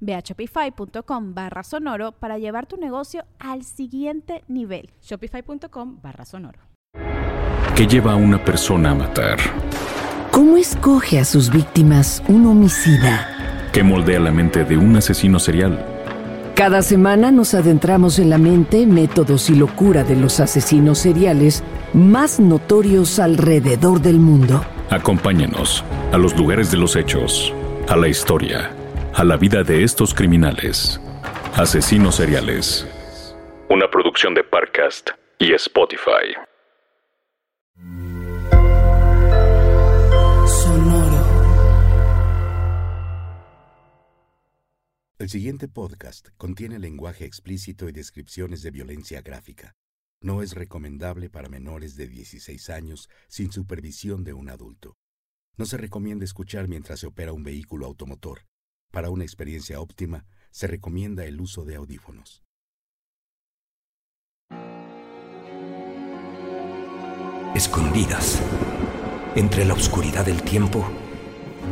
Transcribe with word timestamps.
Ve 0.00 0.14
a 0.14 0.20
shopify.com 0.20 1.34
barra 1.34 1.62
sonoro 1.62 2.12
para 2.12 2.38
llevar 2.38 2.66
tu 2.66 2.76
negocio 2.76 3.24
al 3.38 3.64
siguiente 3.64 4.44
nivel. 4.48 4.90
Shopify.com 5.02 5.98
barra 6.02 6.24
sonoro. 6.24 6.60
¿Qué 7.74 7.86
lleva 7.86 8.12
a 8.12 8.16
una 8.16 8.44
persona 8.44 8.90
a 8.90 8.94
matar? 8.94 9.38
¿Cómo 10.32 10.56
escoge 10.56 11.18
a 11.18 11.24
sus 11.24 11.50
víctimas 11.50 12.22
un 12.28 12.46
homicida? 12.46 13.28
¿Qué 13.72 13.82
moldea 13.82 14.20
la 14.20 14.32
mente 14.32 14.64
de 14.64 14.76
un 14.76 14.96
asesino 14.96 15.38
serial? 15.38 15.84
Cada 16.54 16.82
semana 16.82 17.30
nos 17.30 17.54
adentramos 17.54 18.18
en 18.18 18.30
la 18.30 18.38
mente, 18.38 18.84
métodos 18.84 19.48
y 19.48 19.54
locura 19.54 20.02
de 20.02 20.16
los 20.16 20.40
asesinos 20.40 20.98
seriales 20.98 21.62
más 21.92 22.40
notorios 22.40 23.20
alrededor 23.20 24.00
del 24.00 24.18
mundo. 24.18 24.64
Acompáñanos 24.90 25.84
a 26.12 26.18
los 26.18 26.36
lugares 26.36 26.72
de 26.72 26.78
los 26.78 26.96
hechos, 26.96 27.52
a 27.88 27.96
la 27.96 28.08
historia 28.08 28.72
a 29.18 29.24
la 29.24 29.36
vida 29.36 29.64
de 29.64 29.82
estos 29.82 30.14
criminales. 30.14 31.00
Asesinos 31.54 32.14
seriales. 32.14 32.86
Una 33.68 33.90
producción 33.90 34.32
de 34.32 34.44
Parcast 34.44 35.10
y 35.40 35.54
Spotify. 35.54 36.36
Sonoro. 40.46 41.26
El 45.18 45.28
siguiente 45.28 45.66
podcast 45.66 46.28
contiene 46.36 46.78
lenguaje 46.78 47.24
explícito 47.24 47.88
y 47.88 47.92
descripciones 47.92 48.62
de 48.62 48.70
violencia 48.70 49.20
gráfica. 49.22 49.74
No 50.20 50.42
es 50.42 50.54
recomendable 50.54 51.28
para 51.28 51.48
menores 51.48 51.96
de 51.96 52.06
16 52.06 52.70
años 52.70 53.10
sin 53.26 53.50
supervisión 53.50 54.22
de 54.22 54.34
un 54.34 54.48
adulto. 54.48 54.96
No 55.56 55.64
se 55.64 55.76
recomienda 55.76 56.24
escuchar 56.24 56.68
mientras 56.68 57.00
se 57.00 57.08
opera 57.08 57.32
un 57.32 57.42
vehículo 57.42 57.86
automotor 57.86 58.47
para 58.90 59.10
una 59.10 59.24
experiencia 59.24 59.80
óptima, 59.80 60.24
se 60.50 60.66
recomienda 60.66 61.24
el 61.24 61.40
uso 61.40 61.64
de 61.64 61.76
audífonos. 61.76 62.42
Escondidas, 67.54 68.40
entre 69.34 69.64
la 69.64 69.74
oscuridad 69.74 70.26
del 70.26 70.42
tiempo, 70.42 70.84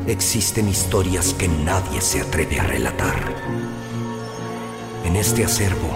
existen 0.07 0.69
historias 0.69 1.35
que 1.35 1.49
nadie 1.49 2.01
se 2.01 2.21
atreve 2.21 2.59
a 2.59 2.65
relatar. 2.65 3.35
En 5.05 5.17
este 5.17 5.45
acervo, 5.45 5.91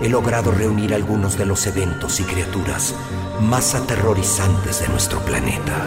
he 0.00 0.08
logrado 0.08 0.52
reunir 0.52 0.94
algunos 0.94 1.36
de 1.38 1.46
los 1.46 1.66
eventos 1.66 2.20
y 2.20 2.24
criaturas 2.24 2.94
más 3.40 3.74
aterrorizantes 3.74 4.80
de 4.80 4.88
nuestro 4.88 5.20
planeta. 5.24 5.86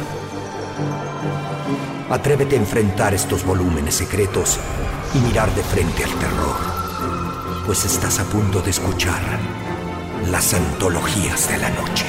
Atrévete 2.10 2.56
a 2.56 2.60
enfrentar 2.60 3.14
estos 3.14 3.46
volúmenes 3.46 3.96
secretos 3.96 4.60
y 5.14 5.20
mirar 5.20 5.54
de 5.56 5.64
frente 5.64 6.04
al 6.04 6.12
terror, 6.12 6.56
pues 7.66 7.86
estás 7.86 8.20
a 8.20 8.24
punto 8.26 8.62
de 8.62 8.72
escuchar 8.72 9.22
las 10.30 10.54
antologías 10.54 11.50
de 11.50 11.58
la 11.58 11.70
noche. 11.70 12.06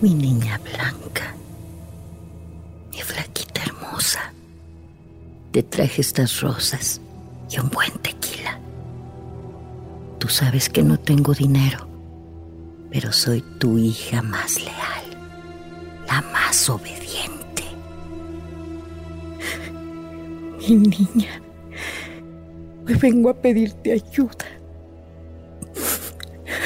Mi 0.00 0.14
niña 0.14 0.58
blanca, 0.58 1.34
mi 2.92 3.00
flaquita 3.00 3.62
hermosa. 3.62 4.32
Te 5.52 5.62
traje 5.62 6.02
estas 6.02 6.40
rosas 6.40 7.00
y 7.50 7.58
un 7.58 7.68
buen 7.68 7.90
tequila. 7.98 8.60
Tú 10.18 10.28
sabes 10.28 10.68
que 10.68 10.82
no 10.82 10.98
tengo 10.98 11.34
dinero, 11.34 11.88
pero 12.90 13.12
soy 13.12 13.42
tu 13.58 13.78
hija 13.78 14.22
más 14.22 14.60
leal, 14.60 15.18
la 16.06 16.22
más 16.22 16.68
obediente. 16.68 17.64
Mi 20.68 20.76
niña, 20.76 21.42
hoy 22.86 22.94
vengo 22.94 23.30
a 23.30 23.34
pedirte 23.34 23.92
ayuda. 23.92 24.46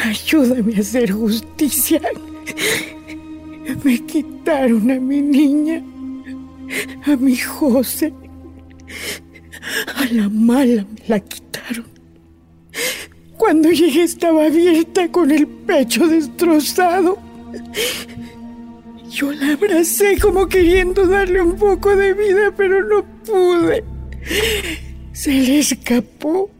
Ayúdame 0.05 0.77
a 0.77 0.81
hacer 0.81 1.13
justicia. 1.13 2.01
Me 3.85 3.99
quitaron 4.05 4.91
a 4.91 5.01
mi 5.01 5.21
niña, 5.21 5.83
a 7.05 7.17
mi 7.17 7.37
José. 7.37 8.13
A 9.97 10.05
la 10.13 10.29
mala 10.29 10.85
me 10.85 11.09
la 11.09 11.21
quitaron. 11.21 11.87
Cuando 13.37 13.71
llegué 13.71 14.05
estaba 14.05 14.47
abierta 14.47 15.11
con 15.11 15.31
el 15.31 15.47
pecho 15.47 16.07
destrozado. 16.07 17.19
Yo 19.11 19.33
la 19.33 19.53
abracé 19.55 20.17
como 20.19 20.49
queriendo 20.49 21.07
darle 21.07 21.43
un 21.43 21.57
poco 21.57 21.95
de 21.97 22.15
vida, 22.15 22.53
pero 22.57 22.85
no 22.87 23.05
pude. 23.25 23.85
Se 25.13 25.31
le 25.33 25.59
escapó. 25.59 26.51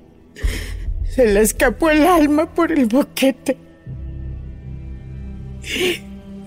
Se 1.15 1.27
le 1.27 1.41
escapó 1.41 1.91
el 1.91 2.07
alma 2.07 2.53
por 2.53 2.73
el 2.73 2.87
boquete. 2.87 3.57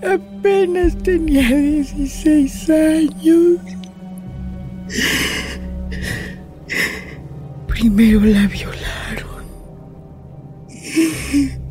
Apenas 0.02 0.96
tenía 1.02 1.48
16 1.48 2.70
años. 2.70 3.58
Primero 7.66 8.20
la 8.20 8.46
violaron. 8.46 9.44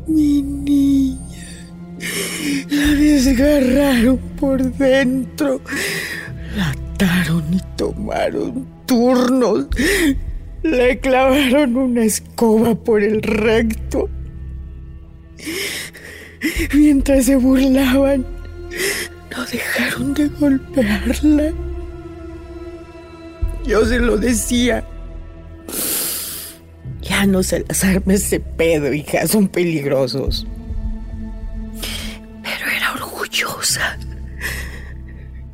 Mi 0.06 0.42
niña. 0.42 1.18
La 2.70 2.86
desgarraron 2.94 4.18
por 4.38 4.62
dentro. 4.72 5.60
La 6.56 6.70
ataron 6.70 7.44
y 7.54 7.60
tomaron 7.76 8.66
turnos. 8.86 9.66
Le 10.62 10.98
clavaron 10.98 11.76
una 11.76 12.04
escoba 12.04 12.74
por 12.74 13.02
el 13.02 13.22
recto 13.22 14.08
Mientras 16.72 17.26
se 17.26 17.36
burlaban, 17.36 18.26
no 19.30 19.44
dejaron 19.46 20.14
de 20.14 20.28
golpearla. 20.28 21.52
Yo 23.64 23.84
se 23.84 23.98
lo 23.98 24.16
decía. 24.16 24.84
Ya 27.02 27.26
no 27.26 27.42
se 27.42 27.64
las 27.66 27.84
armes 27.84 28.24
ese 28.24 28.40
pedo, 28.40 28.92
hija, 28.92 29.26
son 29.26 29.48
peligrosos. 29.48 30.46
Pero 32.42 32.70
era 32.70 32.92
orgullosa. 32.92 33.98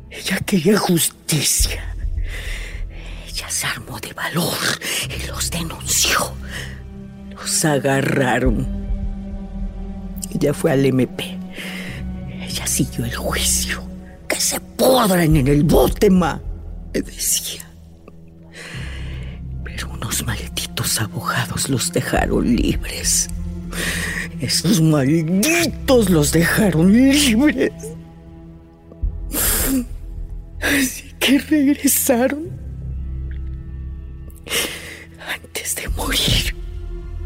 Ella 0.09 0.37
quería 0.45 0.77
justicia. 0.77 1.83
Ella 3.27 3.49
se 3.49 3.67
armó 3.67 3.99
de 3.99 4.13
valor 4.13 4.53
y 5.09 5.27
los 5.27 5.49
denunció. 5.49 6.33
Los 7.31 7.65
agarraron. 7.65 8.82
Ella 10.43 10.53
fue 10.53 10.73
al 10.73 10.85
MP. 10.85 11.37
Ella 12.41 12.67
siguió 12.67 13.05
el 13.05 13.15
juicio. 13.15 13.81
Que 14.27 14.35
se 14.35 14.59
podran 14.59 15.37
en 15.37 15.47
el 15.47 15.63
bote, 15.63 16.09
ma. 16.09 16.41
Me 16.93 17.01
decía. 17.01 17.65
Pero 19.63 19.89
unos 19.91 20.25
malditos 20.25 20.99
abogados 20.99 21.69
los 21.69 21.93
dejaron 21.93 22.53
libres. 22.57 23.29
Esos 24.41 24.81
malditos 24.81 26.09
los 26.09 26.33
dejaron 26.33 26.91
libres. 26.91 27.71
Así 30.61 31.13
que 31.19 31.39
regresaron. 31.39 32.49
Antes 35.25 35.75
de 35.77 35.87
morir, 35.87 36.53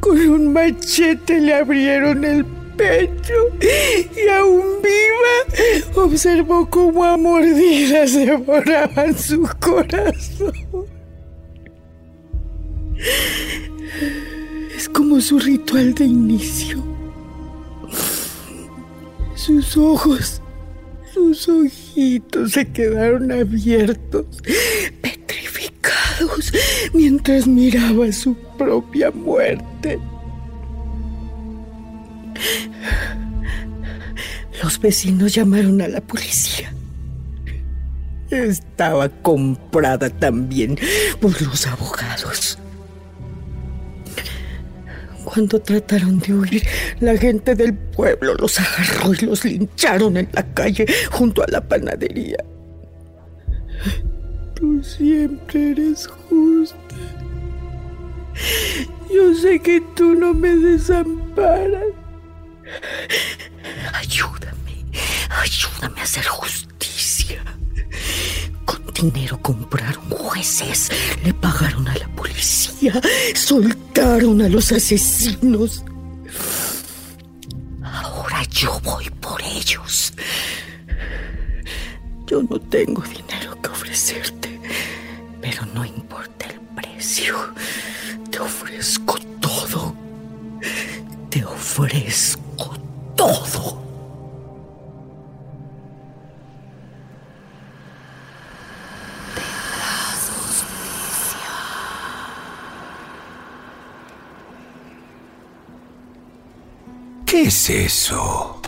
con 0.01 0.19
un 0.19 0.53
machete 0.53 1.41
le 1.41 1.55
abrieron 1.55 2.23
el 2.23 2.45
pecho 2.77 3.33
y 3.62 4.29
aún 4.29 4.81
viva 4.81 6.03
observó 6.03 6.69
cómo 6.69 7.03
a 7.03 7.18
mordidas 7.18 8.13
devoraban 8.13 9.18
su 9.18 9.47
corazón. 9.59 10.53
Es 14.75 14.88
como 14.89 15.19
su 15.19 15.39
ritual 15.39 15.94
de 15.94 16.06
inicio. 16.06 16.83
Sus 19.35 19.77
ojos, 19.77 20.41
sus 21.13 21.47
ojitos 21.50 22.51
se 22.51 22.71
quedaron 22.71 23.31
abiertos, 23.31 24.25
petrificados, 25.01 26.51
mientras 26.94 27.47
miraba 27.47 28.12
su 28.12 28.35
propia 28.57 29.12
muerte. 29.12 30.00
Los 34.67 34.81
vecinos 34.81 35.33
llamaron 35.33 35.81
a 35.81 35.87
la 35.87 36.01
policía. 36.01 36.73
Estaba 38.29 39.07
comprada 39.07 40.09
también 40.09 40.77
por 41.21 41.41
los 41.41 41.65
abogados. 41.65 42.59
Cuando 45.23 45.61
trataron 45.61 46.19
de 46.19 46.33
huir, 46.33 46.67
la 46.99 47.15
gente 47.15 47.55
del 47.55 47.75
pueblo 47.75 48.33
los 48.33 48.59
agarró 48.59 49.13
y 49.13 49.25
los 49.25 49.45
lincharon 49.45 50.17
en 50.17 50.27
la 50.33 50.43
calle 50.53 50.85
junto 51.11 51.41
a 51.43 51.47
la 51.47 51.61
panadería. 51.61 52.43
Tú 54.53 54.83
siempre 54.83 55.71
eres 55.71 56.07
justa. 56.07 56.75
Yo 59.09 59.33
sé 59.33 59.61
que 59.61 59.81
tú 59.95 60.13
no 60.13 60.33
me 60.33 60.57
desamparas. 60.57 61.85
Ayúdame, 63.93 64.56
ayúdame 65.38 66.00
a 66.01 66.04
hacer 66.04 66.25
justicia. 66.25 67.44
Con 68.66 68.81
dinero 68.94 69.39
compraron 69.42 70.10
jueces, 70.10 70.92
le 71.24 71.34
pagaron 71.34 71.88
a 71.88 71.95
la 71.95 72.07
policía, 72.10 73.00
soltaron 73.36 74.42
a 74.42 74.50
los 74.50 74.72
asesinos. 74.72 75.84
Ahora 77.84 78.44
yo 78.50 78.80
voy 78.84 79.10
por 79.22 79.42
ellos. 79.42 80.13
Yo 82.25 82.44
no 82.44 82.60
tengo 82.60 83.01
dinero 83.04 83.60
que 83.62 83.69
ofrecerte, 83.69 84.60
pero 85.42 85.66
no 85.68 85.86
importa 85.86 86.48
el 86.48 86.60
precio. 86.75 87.54
Te 88.30 88.39
ofrezco 88.39 89.18
todo. 89.39 89.95
Te 91.30 91.45
ofrezco 91.45 92.75
todo. 93.16 93.87
Es 107.47 107.69
eso? 107.69 108.61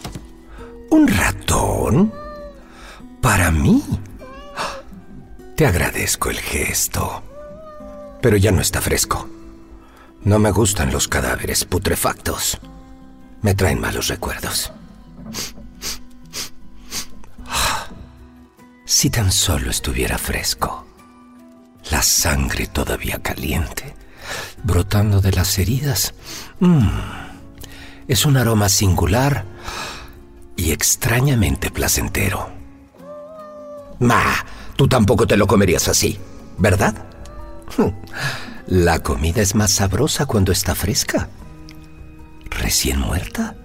¿Un 0.89 1.07
ratón? 1.07 2.13
¿Para 3.21 3.51
mí? 3.51 3.83
Te 5.55 5.65
agradezco 5.65 6.29
el 6.29 6.39
gesto. 6.39 7.21
Pero 8.21 8.37
ya 8.37 8.51
no 8.51 8.61
está 8.61 8.79
fresco. 8.79 9.27
No 10.23 10.39
me 10.39 10.51
gustan 10.51 10.93
los 10.93 11.09
cadáveres 11.09 11.65
putrefactos. 11.65 12.57
Me 13.41 13.53
traen 13.53 13.81
malos 13.81 14.07
recuerdos. 14.07 14.71
Si 18.85 19.09
tan 19.09 19.31
solo 19.31 19.71
estuviera 19.71 20.17
fresco. 20.17 20.85
La 21.91 22.01
sangre 22.01 22.67
todavía 22.67 23.21
caliente, 23.21 23.93
brotando 24.63 25.19
de 25.19 25.31
las 25.33 25.57
heridas. 25.59 26.13
Mmm. 26.59 27.28
Es 28.09 28.25
un 28.25 28.38
aroma 28.38 28.69
singular 28.69 29.45
y 30.56 30.71
extrañamente 30.71 31.69
placentero. 31.69 32.50
Ma, 34.00 34.44
tú 34.75 34.88
tampoco 34.88 35.27
te 35.27 35.38
lo 35.38 35.45
comerías 35.45 35.88
así, 35.88 36.19
¿verdad? 36.57 36.95
La 38.65 39.03
comida 39.03 39.44
es 39.44 39.53
más 39.53 39.71
sabrosa 39.71 40.25
cuando 40.25 40.51
está 40.51 40.73
fresca. 40.73 41.29
¿Recién 42.50 43.00
muerta? 43.00 43.56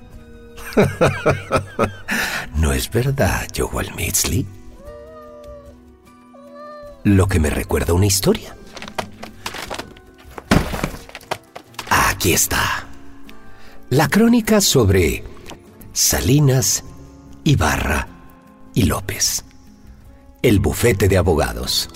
¿No 2.56 2.74
es 2.74 2.90
verdad, 2.90 3.48
Joel 3.56 3.94
Mitzley? 3.94 4.46
Lo 7.02 7.28
que 7.28 7.40
me 7.40 7.48
recuerda 7.48 7.94
una 7.94 8.06
historia. 8.06 8.54
Aquí 11.88 12.34
está. 12.34 12.83
La 13.90 14.08
crónica 14.08 14.62
sobre 14.62 15.22
Salinas, 15.92 16.84
Ibarra 17.44 18.08
y 18.72 18.84
López. 18.84 19.44
El 20.42 20.58
bufete 20.58 21.06
de 21.06 21.18
abogados. 21.18 21.90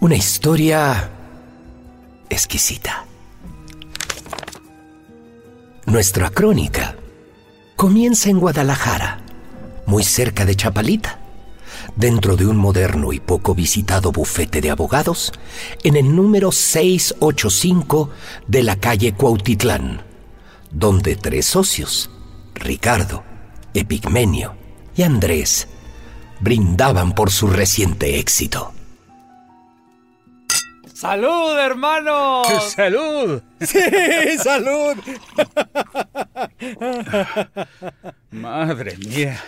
Una 0.00 0.14
historia 0.14 1.10
exquisita. 2.28 3.06
Nuestra 5.86 6.28
crónica 6.28 6.96
comienza 7.76 8.28
en 8.28 8.38
Guadalajara, 8.38 9.20
muy 9.86 10.04
cerca 10.04 10.44
de 10.44 10.54
Chapalita, 10.54 11.18
dentro 11.96 12.36
de 12.36 12.46
un 12.46 12.58
moderno 12.58 13.14
y 13.14 13.20
poco 13.20 13.54
visitado 13.54 14.12
bufete 14.12 14.60
de 14.60 14.70
abogados 14.70 15.32
en 15.82 15.96
el 15.96 16.14
número 16.14 16.52
685 16.52 18.10
de 18.46 18.62
la 18.62 18.76
calle 18.76 19.14
Cuautitlán, 19.14 20.13
donde 20.74 21.16
tres 21.16 21.46
socios, 21.46 22.10
Ricardo, 22.54 23.24
Epigmenio 23.72 24.56
y 24.96 25.02
Andrés, 25.02 25.68
brindaban 26.40 27.14
por 27.14 27.30
su 27.30 27.46
reciente 27.46 28.18
éxito. 28.18 28.72
¡Salud, 30.92 31.58
hermano! 31.58 32.42
¡Salud! 32.74 33.42
¡Sí, 33.60 33.78
salud! 34.42 34.96
Madre 38.30 38.96
mía, 38.98 39.42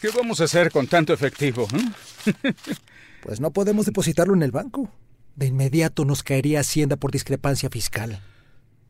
¿qué 0.00 0.10
vamos 0.10 0.40
a 0.40 0.44
hacer 0.44 0.70
con 0.70 0.86
tanto 0.86 1.12
efectivo? 1.12 1.66
eh? 1.72 2.52
Pues 3.22 3.40
no 3.40 3.52
podemos 3.52 3.86
depositarlo 3.86 4.34
en 4.34 4.42
el 4.42 4.50
banco. 4.50 4.90
De 5.34 5.46
inmediato 5.46 6.04
nos 6.04 6.22
caería 6.22 6.60
Hacienda 6.60 6.96
por 6.96 7.10
discrepancia 7.10 7.70
fiscal. 7.70 8.20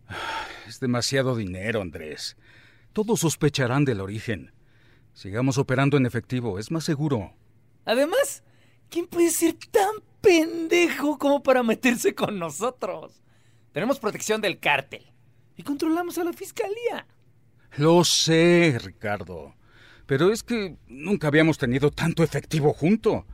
Es 0.74 0.80
demasiado 0.80 1.36
dinero, 1.36 1.80
Andrés. 1.82 2.36
Todos 2.92 3.20
sospecharán 3.20 3.84
del 3.84 4.00
origen. 4.00 4.50
Sigamos 5.12 5.56
operando 5.56 5.96
en 5.96 6.04
efectivo, 6.04 6.58
es 6.58 6.72
más 6.72 6.82
seguro. 6.82 7.32
Además, 7.84 8.42
¿quién 8.90 9.06
puede 9.06 9.30
ser 9.30 9.54
tan 9.70 9.94
pendejo 10.20 11.16
como 11.16 11.44
para 11.44 11.62
meterse 11.62 12.16
con 12.16 12.40
nosotros? 12.40 13.22
Tenemos 13.70 14.00
protección 14.00 14.40
del 14.40 14.58
cártel 14.58 15.12
y 15.56 15.62
controlamos 15.62 16.18
a 16.18 16.24
la 16.24 16.32
fiscalía. 16.32 17.06
Lo 17.76 18.02
sé, 18.02 18.76
Ricardo. 18.82 19.54
Pero 20.06 20.32
es 20.32 20.42
que 20.42 20.76
nunca 20.88 21.28
habíamos 21.28 21.56
tenido 21.56 21.92
tanto 21.92 22.24
efectivo 22.24 22.72
junto. 22.72 23.26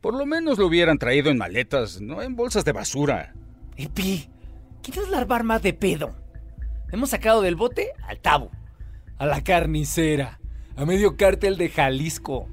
Por 0.00 0.14
lo 0.14 0.26
menos 0.26 0.58
lo 0.58 0.66
hubieran 0.66 0.98
traído 0.98 1.30
en 1.30 1.38
maletas, 1.38 2.00
no 2.00 2.22
en 2.22 2.34
bolsas 2.34 2.64
de 2.64 2.72
basura. 2.72 3.34
Epi, 3.76 4.28
¿quieres 4.82 5.08
larvar 5.10 5.44
más 5.44 5.62
de 5.62 5.74
pedo? 5.74 6.26
Hemos 6.90 7.10
sacado 7.10 7.42
del 7.42 7.54
bote 7.54 7.92
al 8.06 8.18
tabo, 8.18 8.50
a 9.18 9.26
la 9.26 9.42
carnicera, 9.42 10.40
a 10.74 10.86
medio 10.86 11.18
cártel 11.18 11.58
de 11.58 11.68
Jalisco. 11.68 12.48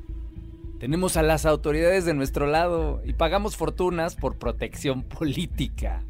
Tenemos 0.78 1.16
a 1.16 1.24
las 1.24 1.46
autoridades 1.46 2.04
de 2.04 2.14
nuestro 2.14 2.46
lado 2.46 3.02
y 3.06 3.14
pagamos 3.14 3.56
fortunas 3.56 4.16
por 4.16 4.38
protección 4.38 5.04
política. 5.08 6.04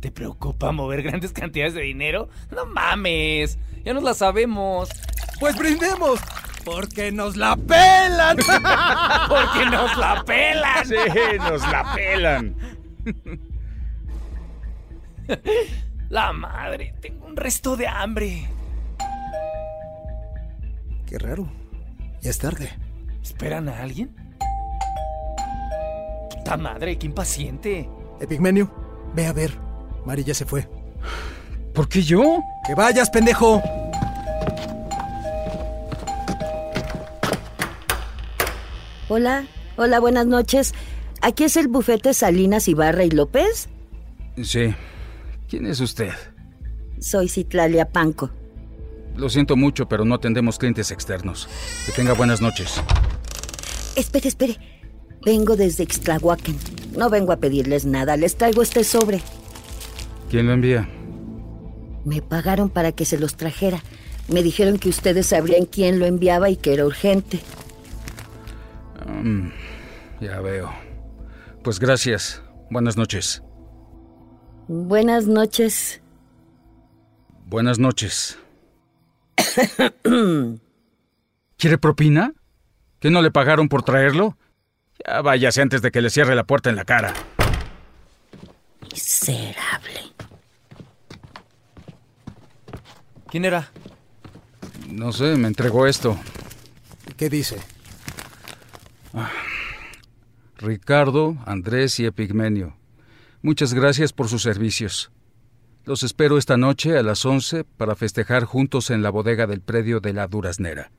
¿Te 0.00 0.10
preocupa 0.10 0.72
mover 0.72 1.02
grandes 1.04 1.32
cantidades 1.32 1.74
de 1.74 1.82
dinero? 1.82 2.28
No 2.50 2.66
mames, 2.66 3.60
ya 3.84 3.94
nos 3.94 4.02
la 4.02 4.14
sabemos. 4.14 4.88
Pues 5.38 5.56
brindemos, 5.56 6.18
porque 6.64 7.12
nos 7.12 7.36
la 7.36 7.54
pelan. 7.54 8.36
porque 9.28 9.66
nos 9.70 9.96
la 9.96 10.24
pelan. 10.26 10.84
Sí, 10.84 10.96
nos 11.38 11.62
la 11.62 11.94
pelan. 11.94 12.56
La 16.12 16.30
madre, 16.34 16.92
tengo 17.00 17.24
un 17.24 17.34
resto 17.34 17.74
de 17.74 17.86
hambre. 17.86 18.46
Qué 21.06 21.18
raro. 21.18 21.50
Ya 22.20 22.28
es 22.28 22.38
tarde. 22.38 22.68
¿Esperan 23.22 23.70
a 23.70 23.82
alguien? 23.82 24.14
Puta 26.28 26.58
madre, 26.58 26.98
qué 26.98 27.06
impaciente. 27.06 27.88
Epigmenio, 28.20 28.70
ve 29.14 29.24
a 29.24 29.32
ver. 29.32 29.56
Mari 30.04 30.22
ya 30.22 30.34
se 30.34 30.44
fue. 30.44 30.68
¿Por 31.72 31.88
qué 31.88 32.02
yo? 32.02 32.42
¡Que 32.66 32.74
vayas, 32.74 33.08
pendejo! 33.08 33.62
Hola, 39.08 39.46
hola, 39.78 39.98
buenas 39.98 40.26
noches. 40.26 40.74
¿Aquí 41.22 41.44
es 41.44 41.56
el 41.56 41.68
bufete 41.68 42.12
Salinas 42.12 42.68
Ibarra 42.68 43.02
y 43.02 43.10
López? 43.10 43.70
Sí. 44.42 44.74
¿Quién 45.52 45.66
es 45.66 45.80
usted? 45.80 46.14
Soy 46.98 47.28
Citlalia 47.28 47.84
Panco. 47.84 48.30
Lo 49.16 49.28
siento 49.28 49.54
mucho, 49.54 49.86
pero 49.86 50.02
no 50.06 50.14
atendemos 50.14 50.56
clientes 50.56 50.90
externos. 50.90 51.46
Que 51.84 51.92
tenga 51.92 52.14
buenas 52.14 52.40
noches. 52.40 52.82
Espere, 53.94 54.28
espere. 54.28 54.56
Vengo 55.22 55.54
desde 55.54 55.82
Ixtlahuacan. 55.82 56.56
No 56.96 57.10
vengo 57.10 57.32
a 57.32 57.36
pedirles 57.36 57.84
nada. 57.84 58.16
Les 58.16 58.34
traigo 58.36 58.62
este 58.62 58.82
sobre. 58.82 59.20
¿Quién 60.30 60.46
lo 60.46 60.54
envía? 60.54 60.88
Me 62.06 62.22
pagaron 62.22 62.70
para 62.70 62.92
que 62.92 63.04
se 63.04 63.18
los 63.18 63.36
trajera. 63.36 63.82
Me 64.28 64.42
dijeron 64.42 64.78
que 64.78 64.88
ustedes 64.88 65.26
sabrían 65.26 65.66
quién 65.66 65.98
lo 65.98 66.06
enviaba 66.06 66.48
y 66.48 66.56
que 66.56 66.72
era 66.72 66.86
urgente. 66.86 67.40
Mm, 69.06 69.50
ya 70.18 70.40
veo. 70.40 70.72
Pues 71.62 71.78
gracias. 71.78 72.40
Buenas 72.70 72.96
noches. 72.96 73.42
Buenas 74.74 75.26
noches. 75.26 76.00
Buenas 77.44 77.78
noches. 77.78 78.38
¿Quiere 81.58 81.76
propina? 81.76 82.32
¿Que 82.98 83.10
no 83.10 83.20
le 83.20 83.30
pagaron 83.30 83.68
por 83.68 83.82
traerlo? 83.82 84.38
Ya 85.06 85.20
váyase 85.20 85.60
antes 85.60 85.82
de 85.82 85.90
que 85.90 86.00
le 86.00 86.08
cierre 86.08 86.34
la 86.34 86.44
puerta 86.44 86.70
en 86.70 86.76
la 86.76 86.86
cara. 86.86 87.12
Miserable. 88.90 90.00
¿Quién 93.28 93.44
era? 93.44 93.70
No 94.88 95.12
sé, 95.12 95.36
me 95.36 95.48
entregó 95.48 95.86
esto. 95.86 96.16
¿Qué 97.18 97.28
dice? 97.28 97.58
Ricardo, 100.56 101.36
Andrés 101.44 102.00
y 102.00 102.06
Epigmenio. 102.06 102.74
Muchas 103.42 103.74
gracias 103.74 104.12
por 104.12 104.28
sus 104.28 104.42
servicios. 104.42 105.10
Los 105.84 106.04
espero 106.04 106.38
esta 106.38 106.56
noche 106.56 106.96
a 106.96 107.02
las 107.02 107.24
11 107.24 107.64
para 107.64 107.96
festejar 107.96 108.44
juntos 108.44 108.90
en 108.90 109.02
la 109.02 109.10
bodega 109.10 109.48
del 109.48 109.60
predio 109.60 109.98
de 109.98 110.12
la 110.12 110.28
Duraznera. 110.28 110.92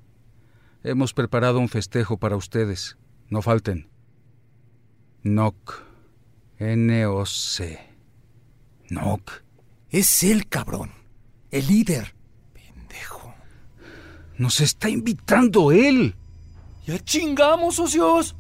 Hemos 0.84 1.14
preparado 1.14 1.60
un 1.60 1.70
festejo 1.70 2.18
para 2.18 2.36
ustedes. 2.36 2.98
No 3.30 3.42
falten. 3.42 3.88
NOC. 5.24 5.84
N-O-C. 6.60 7.80
NOC. 8.90 9.32
Es 9.90 10.24
él, 10.24 10.50
cabrón. 10.50 10.92
El 11.50 11.68
líder. 11.68 12.14
Pendejo. 12.52 13.34
Nos 14.38 14.60
está 14.60 14.90
invitando 14.90 15.72
él. 15.72 16.16
¡Ya 16.86 17.00
chingamos, 17.00 17.76
socios! 17.76 18.36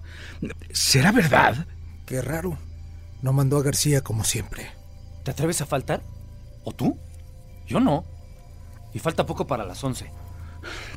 ¿Será 0.74 1.14
verdad? 1.14 1.66
Qué 2.06 2.22
raro. 2.22 2.58
No 3.24 3.32
mandó 3.32 3.58
a 3.58 3.64
García 3.64 4.02
como 4.02 4.26
siempre. 4.26 4.70
¿Te 5.24 5.32
atreves 5.32 5.62
a 5.62 5.66
faltar? 5.66 6.02
¿O 6.66 6.74
tú? 6.74 6.98
Yo 7.66 7.80
no. 7.80 8.04
Y 8.94 9.00
falta 9.00 9.26
poco 9.26 9.48
para 9.48 9.66
las 9.66 9.82
11. 9.82 10.12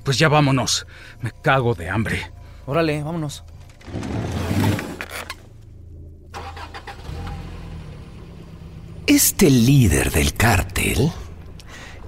Pues 0.03 0.19
ya 0.19 0.29
vámonos. 0.29 0.89
Me 1.21 1.31
cago 1.31 1.77
de 1.77 1.89
hambre. 1.89 2.33
Órale, 2.67 3.01
vámonos. 3.05 3.45
Este 9.07 9.49
líder 9.49 10.11
del 10.11 10.35
cártel 10.35 11.13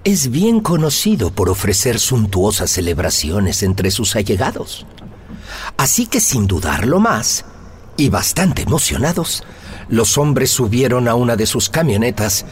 es 0.03 0.33
bien 0.33 0.59
conocido 0.59 1.31
por 1.31 1.49
ofrecer 1.49 2.01
suntuosas 2.01 2.71
celebraciones 2.71 3.63
entre 3.63 3.93
sus 3.93 4.17
allegados. 4.17 4.85
Así 5.77 6.09
que 6.09 6.19
sin 6.19 6.49
dudarlo 6.49 6.99
más, 6.99 7.45
y 7.97 8.09
bastante 8.09 8.63
emocionados, 8.63 9.45
los 9.89 10.19
hombres 10.19 10.51
subieron 10.51 11.09
a 11.09 11.15
una 11.15 11.37
de 11.37 11.47
sus 11.47 11.69
camionetas 11.69 12.45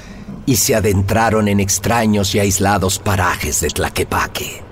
y 0.46 0.56
se 0.56 0.74
adentraron 0.74 1.48
en 1.48 1.60
extraños 1.60 2.34
y 2.34 2.40
aislados 2.40 2.98
parajes 2.98 3.60
de 3.60 3.68
Tlaquepaque. 3.68 4.62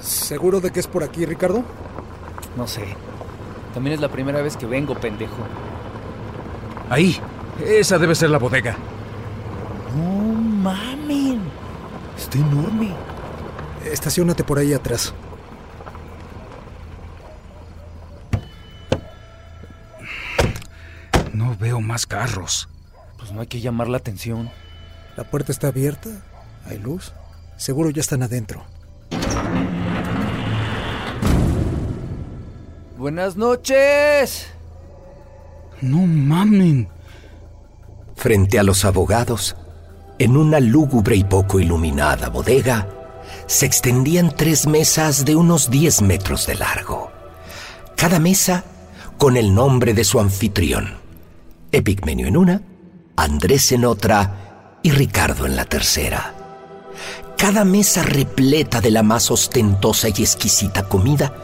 ¿Seguro 0.00 0.60
de 0.60 0.70
que 0.70 0.80
es 0.80 0.86
por 0.86 1.02
aquí, 1.02 1.24
Ricardo? 1.24 1.64
No 2.56 2.66
sé. 2.66 2.84
También 3.74 3.94
es 3.94 4.00
la 4.00 4.08
primera 4.08 4.40
vez 4.42 4.56
que 4.56 4.66
vengo, 4.66 4.94
pendejo. 4.94 5.36
Ahí. 6.90 7.18
Esa 7.64 7.98
debe 7.98 8.14
ser 8.14 8.30
la 8.30 8.38
bodega. 8.38 8.76
No 9.96 10.32
mamen. 10.70 11.40
Está 12.16 12.38
enorme. 12.38 12.90
Estaciónate 13.84 14.44
por 14.44 14.58
ahí 14.58 14.72
atrás. 14.72 15.14
No 21.56 21.60
veo 21.60 21.80
más 21.80 22.04
carros. 22.04 22.68
Pues 23.16 23.32
no 23.32 23.40
hay 23.40 23.46
que 23.46 23.62
llamar 23.62 23.88
la 23.88 23.96
atención. 23.96 24.50
La 25.16 25.24
puerta 25.24 25.52
está 25.52 25.68
abierta. 25.68 26.10
Hay 26.66 26.76
luz. 26.76 27.14
Seguro 27.56 27.88
ya 27.88 28.02
están 28.02 28.22
adentro. 28.22 28.66
Buenas 32.98 33.36
noches. 33.36 34.48
No 35.80 36.06
mamen. 36.06 36.90
Frente 38.16 38.58
a 38.58 38.62
los 38.62 38.84
abogados, 38.84 39.56
en 40.18 40.36
una 40.36 40.60
lúgubre 40.60 41.16
y 41.16 41.24
poco 41.24 41.58
iluminada 41.58 42.28
bodega, 42.28 42.86
se 43.46 43.64
extendían 43.64 44.30
tres 44.36 44.66
mesas 44.66 45.24
de 45.24 45.36
unos 45.36 45.70
10 45.70 46.02
metros 46.02 46.46
de 46.46 46.56
largo. 46.56 47.10
Cada 47.96 48.18
mesa 48.18 48.62
con 49.16 49.38
el 49.38 49.54
nombre 49.54 49.94
de 49.94 50.04
su 50.04 50.20
anfitrión. 50.20 51.05
Epigmenio 51.72 52.26
en 52.26 52.36
una, 52.36 52.62
Andrés 53.16 53.72
en 53.72 53.84
otra 53.84 54.78
y 54.82 54.90
Ricardo 54.90 55.46
en 55.46 55.56
la 55.56 55.64
tercera. 55.64 56.34
Cada 57.36 57.64
mesa 57.64 58.02
repleta 58.02 58.80
de 58.80 58.90
la 58.90 59.02
más 59.02 59.30
ostentosa 59.30 60.08
y 60.08 60.22
exquisita 60.22 60.88
comida 60.88 61.34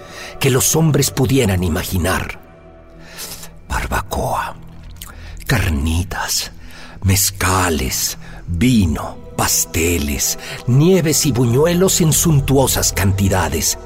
que 0.40 0.50
los 0.50 0.74
hombres 0.76 1.10
pudieran 1.10 1.62
imaginar. 1.62 2.40
Barbacoa, 3.68 4.56
carnitas, 5.46 6.52
mezcales, 7.02 8.16
vino, 8.46 9.18
pasteles, 9.36 10.38
nieves 10.66 11.26
y 11.26 11.32
buñuelos 11.32 12.00
en 12.00 12.12
suntuosas 12.12 12.92
cantidades, 12.92 13.78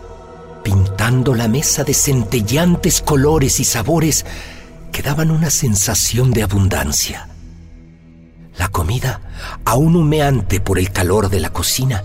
pintando 0.63 1.35
la 1.35 1.49
mesa 1.49 1.83
de 1.83 1.95
centellantes 1.95 3.01
colores 3.01 3.59
y 3.61 3.65
sabores 3.65 4.25
que 4.97 5.03
daban 5.03 5.31
una 5.31 5.51
sensación 5.51 6.31
de 6.31 6.43
abundancia. 6.43 7.29
La 8.57 8.69
comida, 8.69 9.21
aún 9.67 9.95
humeante 9.95 10.59
por 10.59 10.79
el 10.79 10.91
calor 10.91 11.29
de 11.29 11.39
la 11.39 11.51
cocina, 11.51 12.03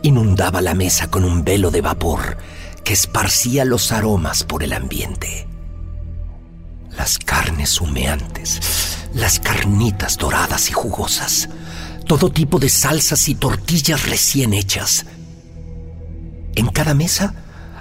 inundaba 0.00 0.62
la 0.62 0.72
mesa 0.72 1.10
con 1.10 1.24
un 1.24 1.44
velo 1.44 1.70
de 1.70 1.82
vapor 1.82 2.38
que 2.84 2.94
esparcía 2.94 3.66
los 3.66 3.92
aromas 3.92 4.44
por 4.44 4.62
el 4.62 4.72
ambiente. 4.72 5.46
Las 6.96 7.18
carnes 7.18 7.78
humeantes, 7.82 8.62
las 9.12 9.38
carnitas 9.38 10.16
doradas 10.16 10.70
y 10.70 10.72
jugosas, 10.72 11.50
todo 12.06 12.30
tipo 12.30 12.58
de 12.58 12.70
salsas 12.70 13.28
y 13.28 13.34
tortillas 13.34 14.08
recién 14.08 14.54
hechas. 14.54 15.04
En 16.54 16.68
cada 16.68 16.94
mesa 16.94 17.34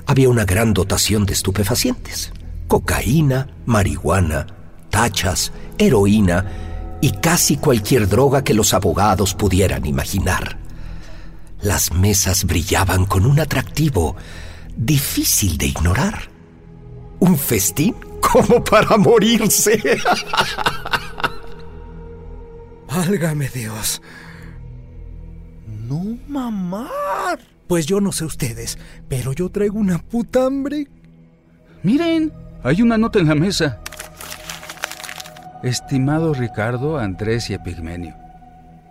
había 0.05 0.27
una 0.27 0.43
gran 0.43 0.73
dotación 0.73 1.25
de 1.25 1.31
estupefacientes. 1.31 2.33
Cocaína, 2.71 3.49
marihuana, 3.65 4.47
tachas, 4.89 5.51
heroína 5.77 6.45
y 7.01 7.11
casi 7.11 7.57
cualquier 7.57 8.07
droga 8.07 8.45
que 8.45 8.53
los 8.53 8.73
abogados 8.73 9.33
pudieran 9.33 9.85
imaginar. 9.85 10.57
Las 11.61 11.91
mesas 11.91 12.45
brillaban 12.45 13.05
con 13.05 13.25
un 13.25 13.41
atractivo 13.41 14.15
difícil 14.77 15.57
de 15.57 15.65
ignorar. 15.65 16.29
Un 17.19 17.37
festín 17.37 17.93
como 18.21 18.63
para 18.63 18.95
morirse. 18.95 19.83
Válgame 22.87 23.49
Dios. 23.49 24.01
No 25.89 26.17
mamar. 26.25 27.37
Pues 27.67 27.85
yo 27.85 27.99
no 27.99 28.13
sé 28.13 28.23
ustedes, 28.23 28.77
pero 29.09 29.33
yo 29.33 29.49
traigo 29.49 29.77
una 29.77 29.97
puta 29.97 30.45
hambre. 30.45 30.87
Miren, 31.83 32.31
hay 32.63 32.81
una 32.81 32.97
nota 32.97 33.19
en 33.19 33.27
la 33.27 33.35
mesa. 33.35 33.79
Estimado 35.63 36.33
Ricardo, 36.33 36.97
Andrés 36.97 37.49
y 37.49 37.53
Epigmenio, 37.53 38.15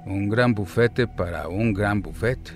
un 0.07 0.29
gran 0.29 0.55
bufete 0.55 1.07
para 1.07 1.49
un 1.49 1.73
gran 1.73 2.01
bufete. 2.03 2.53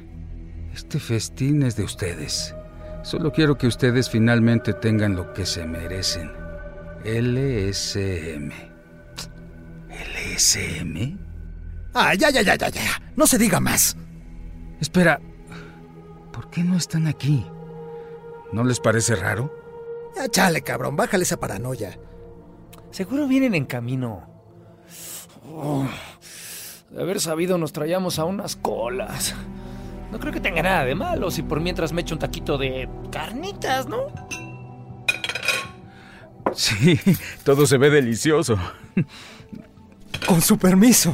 Este 0.72 0.98
festín 0.98 1.62
es 1.62 1.76
de 1.76 1.84
ustedes. 1.84 2.54
Solo 3.02 3.32
quiero 3.32 3.56
que 3.58 3.66
ustedes 3.66 4.08
finalmente 4.08 4.72
tengan 4.72 5.14
lo 5.14 5.32
que 5.32 5.46
se 5.46 5.66
merecen. 5.66 6.32
LSM. 7.04 8.50
¿LSM? 9.90 11.18
Ah, 11.92 12.14
ya, 12.14 12.30
ya, 12.30 12.42
ya, 12.42 12.56
ya, 12.56 12.68
ya. 12.68 12.80
No 13.14 13.26
se 13.26 13.38
diga 13.38 13.60
más. 13.60 13.96
Espera, 14.80 15.20
¿por 16.32 16.50
qué 16.50 16.64
no 16.64 16.76
están 16.76 17.06
aquí? 17.06 17.46
¿No 18.52 18.64
les 18.64 18.80
parece 18.80 19.14
raro? 19.14 19.63
Ya 20.16 20.28
chale, 20.28 20.62
cabrón, 20.62 20.96
bájale 20.96 21.24
esa 21.24 21.38
paranoia. 21.38 21.98
Seguro 22.90 23.26
vienen 23.26 23.54
en 23.54 23.64
camino. 23.64 24.28
Oh, 25.52 25.86
de 26.90 27.02
haber 27.02 27.20
sabido 27.20 27.58
nos 27.58 27.72
traíamos 27.72 28.18
a 28.18 28.24
unas 28.24 28.56
colas. 28.56 29.34
No 30.12 30.20
creo 30.20 30.32
que 30.32 30.40
tenga 30.40 30.62
nada 30.62 30.84
de 30.84 30.94
malo 30.94 31.30
si 31.30 31.42
por 31.42 31.60
mientras 31.60 31.92
me 31.92 32.02
echo 32.02 32.14
un 32.14 32.20
taquito 32.20 32.56
de 32.56 32.88
carnitas, 33.10 33.88
¿no? 33.88 34.06
Sí, 36.54 37.00
todo 37.42 37.66
se 37.66 37.78
ve 37.78 37.90
delicioso. 37.90 38.56
Con 40.26 40.40
su 40.40 40.56
permiso. 40.56 41.12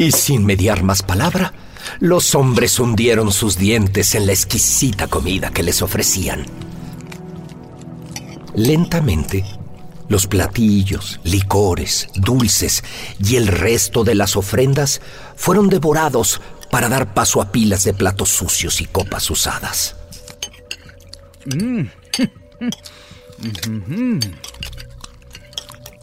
Y 0.00 0.12
sin 0.12 0.46
mediar 0.46 0.82
más 0.82 1.02
palabra, 1.02 1.52
los 1.98 2.34
hombres 2.34 2.80
hundieron 2.80 3.30
sus 3.32 3.58
dientes 3.58 4.14
en 4.14 4.24
la 4.24 4.32
exquisita 4.32 5.08
comida 5.08 5.50
que 5.50 5.62
les 5.62 5.82
ofrecían. 5.82 6.46
Lentamente, 8.54 9.44
los 10.08 10.26
platillos, 10.26 11.20
licores, 11.22 12.08
dulces 12.14 12.82
y 13.22 13.36
el 13.36 13.46
resto 13.46 14.02
de 14.02 14.14
las 14.14 14.36
ofrendas 14.36 15.02
fueron 15.36 15.68
devorados 15.68 16.40
para 16.70 16.88
dar 16.88 17.12
paso 17.12 17.42
a 17.42 17.52
pilas 17.52 17.84
de 17.84 17.92
platos 17.92 18.30
sucios 18.30 18.80
y 18.80 18.86
copas 18.86 19.30
usadas. 19.30 19.96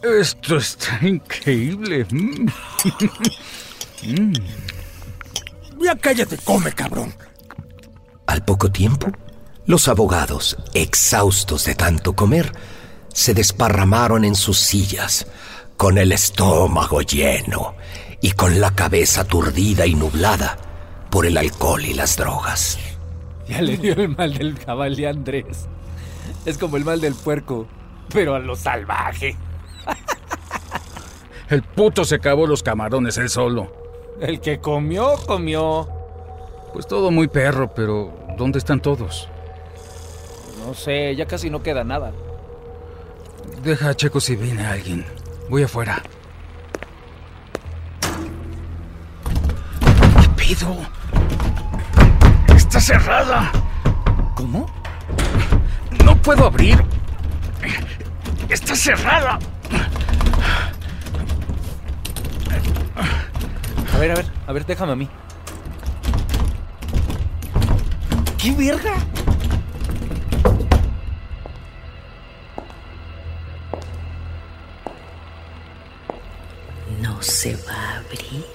Esto 0.04 0.56
está 0.56 1.00
increíble. 1.02 2.06
Mm. 4.02 4.32
Ya 5.80 5.96
cállate, 5.96 6.38
come, 6.38 6.72
cabrón. 6.72 7.14
Al 8.26 8.44
poco 8.44 8.70
tiempo, 8.70 9.08
los 9.66 9.88
abogados, 9.88 10.56
exhaustos 10.74 11.64
de 11.64 11.74
tanto 11.74 12.14
comer, 12.14 12.52
se 13.12 13.34
desparramaron 13.34 14.24
en 14.24 14.34
sus 14.34 14.58
sillas, 14.58 15.26
con 15.76 15.98
el 15.98 16.12
estómago 16.12 17.02
lleno 17.02 17.74
y 18.20 18.32
con 18.32 18.60
la 18.60 18.74
cabeza 18.74 19.22
aturdida 19.22 19.86
y 19.86 19.94
nublada 19.94 20.58
por 21.10 21.24
el 21.24 21.38
alcohol 21.38 21.84
y 21.84 21.94
las 21.94 22.16
drogas. 22.16 22.78
Ya 23.48 23.62
le 23.62 23.76
dio 23.76 23.94
el 23.94 24.08
mal 24.08 24.34
del 24.34 24.58
cabal 24.58 24.96
de 24.96 25.08
Andrés. 25.08 25.68
Es 26.44 26.58
como 26.58 26.76
el 26.76 26.84
mal 26.84 27.00
del 27.00 27.14
puerco, 27.14 27.66
pero 28.12 28.34
a 28.34 28.38
lo 28.38 28.56
salvaje. 28.56 29.36
El 31.48 31.62
puto 31.62 32.04
se 32.04 32.16
acabó 32.16 32.46
los 32.46 32.62
camarones 32.62 33.16
él 33.16 33.30
solo. 33.30 33.87
El 34.20 34.40
que 34.40 34.58
comió, 34.58 35.16
comió. 35.26 35.88
Pues 36.72 36.86
todo 36.86 37.10
muy 37.10 37.28
perro, 37.28 37.72
pero 37.74 38.12
¿dónde 38.36 38.58
están 38.58 38.80
todos? 38.80 39.28
No 40.66 40.74
sé, 40.74 41.14
ya 41.16 41.26
casi 41.26 41.50
no 41.50 41.62
queda 41.62 41.84
nada. 41.84 42.12
Deja 43.62 43.90
a 43.90 43.94
Checo 43.94 44.20
si 44.20 44.36
viene 44.36 44.66
alguien. 44.66 45.04
Voy 45.48 45.62
afuera. 45.62 46.02
¿Qué 50.20 50.28
pido? 50.36 50.76
Está 52.54 52.80
cerrada. 52.80 53.52
¿Cómo? 54.34 54.66
No 56.04 56.16
puedo 56.16 56.46
abrir. 56.46 56.82
Está 58.48 58.74
cerrada. 58.74 59.38
A 63.98 64.00
ver, 64.00 64.12
a 64.12 64.14
ver, 64.14 64.26
a 64.46 64.52
ver, 64.52 64.64
déjame 64.64 64.92
a 64.92 64.94
mí. 64.94 65.08
¿Qué 68.40 68.52
verga? 68.52 68.94
No 77.02 77.20
se 77.20 77.56
va 77.56 77.72
a 77.72 77.96
abrir. 77.96 78.46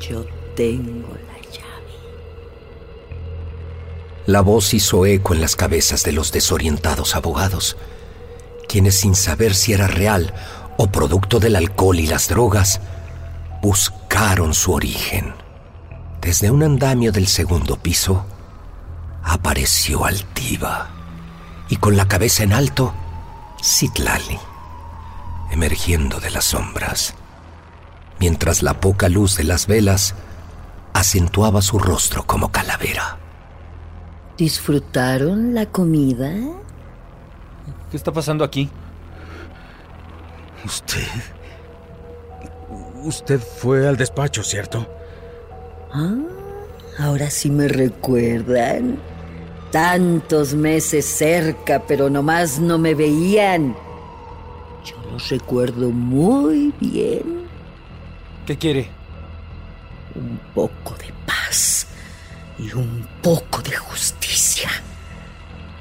Yo 0.00 0.24
tengo 0.56 1.08
la 1.26 1.50
llave. 1.50 1.92
La 4.24 4.40
voz 4.40 4.72
hizo 4.72 5.04
eco 5.04 5.34
en 5.34 5.42
las 5.42 5.56
cabezas 5.56 6.04
de 6.04 6.12
los 6.12 6.32
desorientados 6.32 7.14
abogados, 7.14 7.76
quienes 8.66 8.94
sin 8.94 9.14
saber 9.14 9.54
si 9.54 9.74
era 9.74 9.88
real 9.88 10.32
o 10.78 10.86
producto 10.86 11.38
del 11.38 11.56
alcohol 11.56 11.98
y 11.98 12.06
las 12.06 12.30
drogas, 12.30 12.80
buscaron 13.62 14.54
su 14.54 14.72
origen. 14.72 15.34
Desde 16.20 16.50
un 16.50 16.62
andamio 16.62 17.12
del 17.12 17.26
segundo 17.26 17.76
piso, 17.76 18.26
apareció 19.22 20.04
Altiva 20.04 20.88
y 21.68 21.76
con 21.76 21.96
la 21.96 22.08
cabeza 22.08 22.42
en 22.42 22.52
alto, 22.52 22.92
Citlali, 23.62 24.38
emergiendo 25.50 26.20
de 26.20 26.30
las 26.30 26.46
sombras, 26.46 27.14
mientras 28.18 28.62
la 28.62 28.80
poca 28.80 29.08
luz 29.08 29.36
de 29.36 29.44
las 29.44 29.66
velas 29.66 30.14
acentuaba 30.92 31.62
su 31.62 31.78
rostro 31.78 32.26
como 32.26 32.50
calavera. 32.50 33.18
¿Disfrutaron 34.36 35.54
la 35.54 35.66
comida? 35.66 36.32
¿Qué 37.90 37.96
está 37.96 38.12
pasando 38.12 38.44
aquí? 38.44 38.70
¿Usted? 40.64 41.06
Usted 43.02 43.40
fue 43.40 43.88
al 43.88 43.96
despacho, 43.96 44.42
¿cierto? 44.42 44.86
Ah, 45.92 46.16
ahora 46.98 47.30
sí 47.30 47.50
me 47.50 47.66
recuerdan. 47.66 48.98
Tantos 49.70 50.54
meses 50.54 51.06
cerca, 51.06 51.82
pero 51.86 52.10
nomás 52.10 52.58
no 52.58 52.76
me 52.78 52.94
veían. 52.94 53.74
Yo 54.84 54.96
los 55.10 55.28
recuerdo 55.28 55.90
muy 55.90 56.74
bien. 56.80 57.48
¿Qué 58.46 58.58
quiere? 58.58 58.90
Un 60.14 60.40
poco 60.54 60.94
de 60.98 61.12
paz 61.24 61.86
y 62.58 62.72
un 62.72 63.06
poco 63.22 63.62
de 63.62 63.76
justicia. 63.76 64.68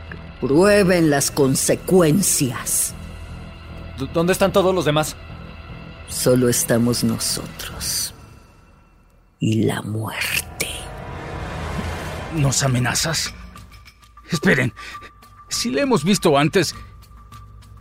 Que 0.10 0.48
prueben 0.48 1.10
las 1.10 1.32
consecuencias. 1.32 2.94
¿Dónde 4.14 4.34
están 4.34 4.54
todos 4.54 4.74
los 4.74 4.86
demás? 4.86 5.16
Solo 6.10 6.50
estamos 6.50 7.04
nosotros. 7.04 8.14
Y 9.40 9.64
la 9.64 9.82
muerte. 9.82 10.68
¿Nos 12.36 12.64
amenazas? 12.64 13.34
Esperen. 14.32 14.74
Si 15.50 15.72
la 15.72 15.82
hemos 15.82 16.04
visto 16.04 16.38
antes. 16.38 16.76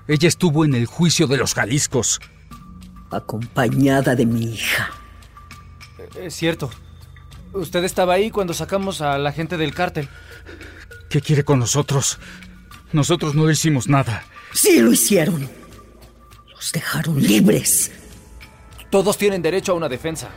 Ella 0.07 0.29
estuvo 0.29 0.65
en 0.65 0.75
el 0.75 0.87
juicio 0.87 1.27
de 1.27 1.37
los 1.37 1.53
Jaliscos. 1.55 2.21
Acompañada 3.11 4.15
de 4.15 4.25
mi 4.25 4.55
hija. 4.55 4.91
Eh, 5.99 6.27
Es 6.27 6.35
cierto. 6.35 6.71
Usted 7.53 7.85
estaba 7.85 8.15
ahí 8.15 8.31
cuando 8.31 8.55
sacamos 8.55 9.01
a 9.01 9.19
la 9.19 9.33
gente 9.33 9.57
del 9.57 9.75
cártel. 9.75 10.09
¿Qué 11.11 11.21
quiere 11.21 11.45
con 11.45 11.59
nosotros? 11.59 12.19
Nosotros 12.93 13.35
no 13.35 13.47
le 13.47 13.53
hicimos 13.53 13.89
nada. 13.89 14.25
Sí 14.53 14.81
lo 14.81 14.93
hicieron. 14.93 15.49
Los 16.55 16.73
dejaron 16.73 17.21
libres. 17.23 17.91
Todos 18.91 19.17
tienen 19.19 19.43
derecho 19.43 19.73
a 19.73 19.75
una 19.75 19.89
defensa. 19.89 20.29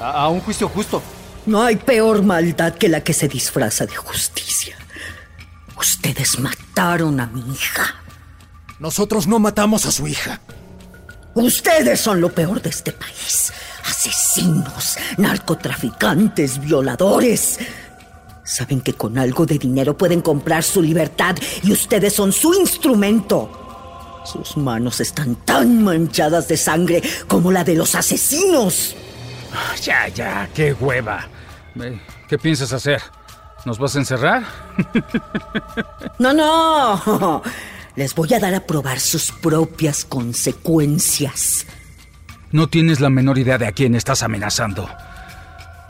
A, 0.00 0.12
a 0.12 0.28
un 0.28 0.40
juicio 0.40 0.68
justo. 0.68 1.02
No 1.46 1.62
hay 1.62 1.76
peor 1.76 2.22
maldad 2.22 2.74
que 2.74 2.88
la 2.88 3.02
que 3.02 3.12
se 3.12 3.28
disfraza 3.28 3.86
de 3.86 3.96
justicia. 3.96 4.76
Ustedes 5.78 6.38
mataron 6.38 7.20
a 7.20 7.26
mi 7.26 7.40
hija. 7.52 8.02
Nosotros 8.78 9.26
no 9.26 9.38
matamos 9.38 9.86
a 9.86 9.92
su 9.92 10.06
hija. 10.06 10.40
Ustedes 11.34 12.00
son 12.00 12.20
lo 12.20 12.30
peor 12.32 12.62
de 12.62 12.70
este 12.70 12.92
país. 12.92 13.52
Asesinos, 13.84 14.96
narcotraficantes, 15.18 16.58
violadores. 16.58 17.58
Saben 18.42 18.80
que 18.80 18.94
con 18.94 19.18
algo 19.18 19.44
de 19.44 19.58
dinero 19.58 19.96
pueden 19.96 20.22
comprar 20.22 20.62
su 20.62 20.80
libertad 20.80 21.36
y 21.62 21.72
ustedes 21.72 22.12
son 22.14 22.32
su 22.32 22.54
instrumento. 22.54 23.65
Sus 24.26 24.56
manos 24.56 25.00
están 25.00 25.36
tan 25.36 25.84
manchadas 25.84 26.48
de 26.48 26.56
sangre 26.56 27.02
como 27.28 27.52
la 27.52 27.62
de 27.64 27.76
los 27.76 27.94
asesinos. 27.94 28.96
Ya, 29.82 30.08
ya, 30.08 30.48
qué 30.52 30.72
hueva. 30.72 31.28
Eh, 31.80 32.00
¿Qué 32.28 32.36
piensas 32.36 32.72
hacer? 32.72 33.00
¿Nos 33.64 33.78
vas 33.78 33.94
a 33.96 33.98
encerrar? 34.00 34.42
No, 36.18 36.32
no. 36.32 37.42
Les 37.94 38.14
voy 38.14 38.32
a 38.32 38.40
dar 38.40 38.54
a 38.54 38.60
probar 38.60 38.98
sus 39.00 39.30
propias 39.32 40.04
consecuencias. 40.04 41.66
No 42.52 42.68
tienes 42.68 43.00
la 43.00 43.10
menor 43.10 43.38
idea 43.38 43.58
de 43.58 43.66
a 43.66 43.72
quién 43.72 43.94
estás 43.94 44.22
amenazando. 44.22 44.88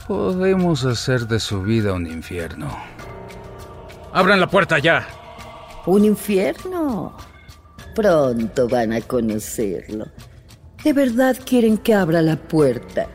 Podemos 0.09 0.85
hacer 0.85 1.27
de 1.29 1.39
su 1.39 1.63
vida 1.63 1.93
un 1.93 2.07
infierno. 2.07 2.77
¡Abran 4.13 4.41
la 4.41 4.49
puerta 4.49 4.79
ya! 4.79 5.07
¿Un 5.87 6.05
infierno? 6.05 7.17
Pronto 7.97 8.69
van 8.69 8.93
a 8.93 9.01
conocerlo. 9.01 10.05
¿De 10.85 10.93
verdad 10.93 11.35
quieren 11.47 11.79
que 11.79 11.95
abra 11.95 12.21
la 12.21 12.37
puerta? 12.37 13.09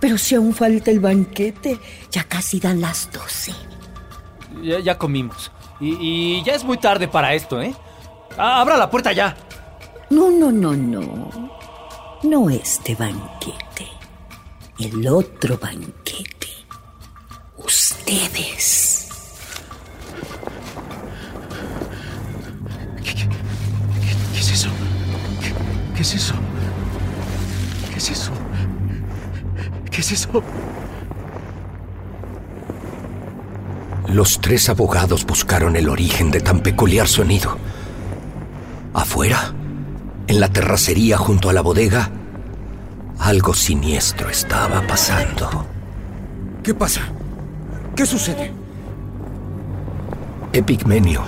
Pero 0.00 0.16
si 0.16 0.34
aún 0.34 0.54
falta 0.54 0.90
el 0.90 0.98
banquete, 0.98 1.78
ya 2.10 2.24
casi 2.24 2.58
dan 2.58 2.80
las 2.80 3.10
doce. 3.12 3.52
Ya, 4.62 4.80
ya 4.80 4.96
comimos. 4.96 5.52
Y, 5.78 6.38
y 6.38 6.42
ya 6.42 6.54
es 6.54 6.64
muy 6.64 6.78
tarde 6.78 7.06
para 7.06 7.34
esto, 7.34 7.60
¿eh? 7.60 7.74
Ah, 8.38 8.62
Abra 8.62 8.78
la 8.78 8.90
puerta 8.90 9.12
ya. 9.12 9.36
No, 10.08 10.30
no, 10.30 10.50
no, 10.50 10.74
no. 10.74 11.50
No 12.22 12.48
este 12.48 12.94
banquete. 12.94 13.86
El 14.78 15.06
otro 15.06 15.58
banquete. 15.58 16.48
Ustedes. 17.58 18.77
Es 26.08 26.14
eso? 26.14 26.34
¿Qué 27.92 27.98
es 27.98 28.10
eso? 28.10 28.32
¿Qué 29.90 30.00
es 30.00 30.12
eso? 30.12 30.42
Los 34.06 34.40
tres 34.40 34.70
abogados 34.70 35.26
buscaron 35.26 35.76
el 35.76 35.88
origen 35.88 36.30
de 36.30 36.40
tan 36.40 36.60
peculiar 36.60 37.08
sonido. 37.08 37.58
Afuera, 38.94 39.52
en 40.28 40.40
la 40.40 40.48
terracería 40.48 41.18
junto 41.18 41.50
a 41.50 41.52
la 41.52 41.60
bodega, 41.60 42.10
algo 43.18 43.52
siniestro 43.52 44.30
estaba 44.30 44.86
pasando. 44.86 45.66
¿Qué 46.62 46.72
pasa? 46.72 47.02
¿Qué 47.94 48.06
sucede? 48.06 48.50
Epigmenio 50.54 51.22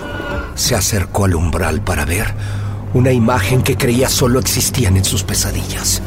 se 0.55 0.73
acercó 0.73 1.25
al 1.25 1.35
umbral 1.35 1.81
para 1.81 2.03
ver 2.05 2.33
una 2.93 3.11
imagen 3.11 3.61
que 3.61 3.77
creía 3.77 4.09
solo 4.09 4.39
existían 4.39 4.97
en 4.97 5.05
sus 5.05 5.23
pesadillas. 5.23 6.01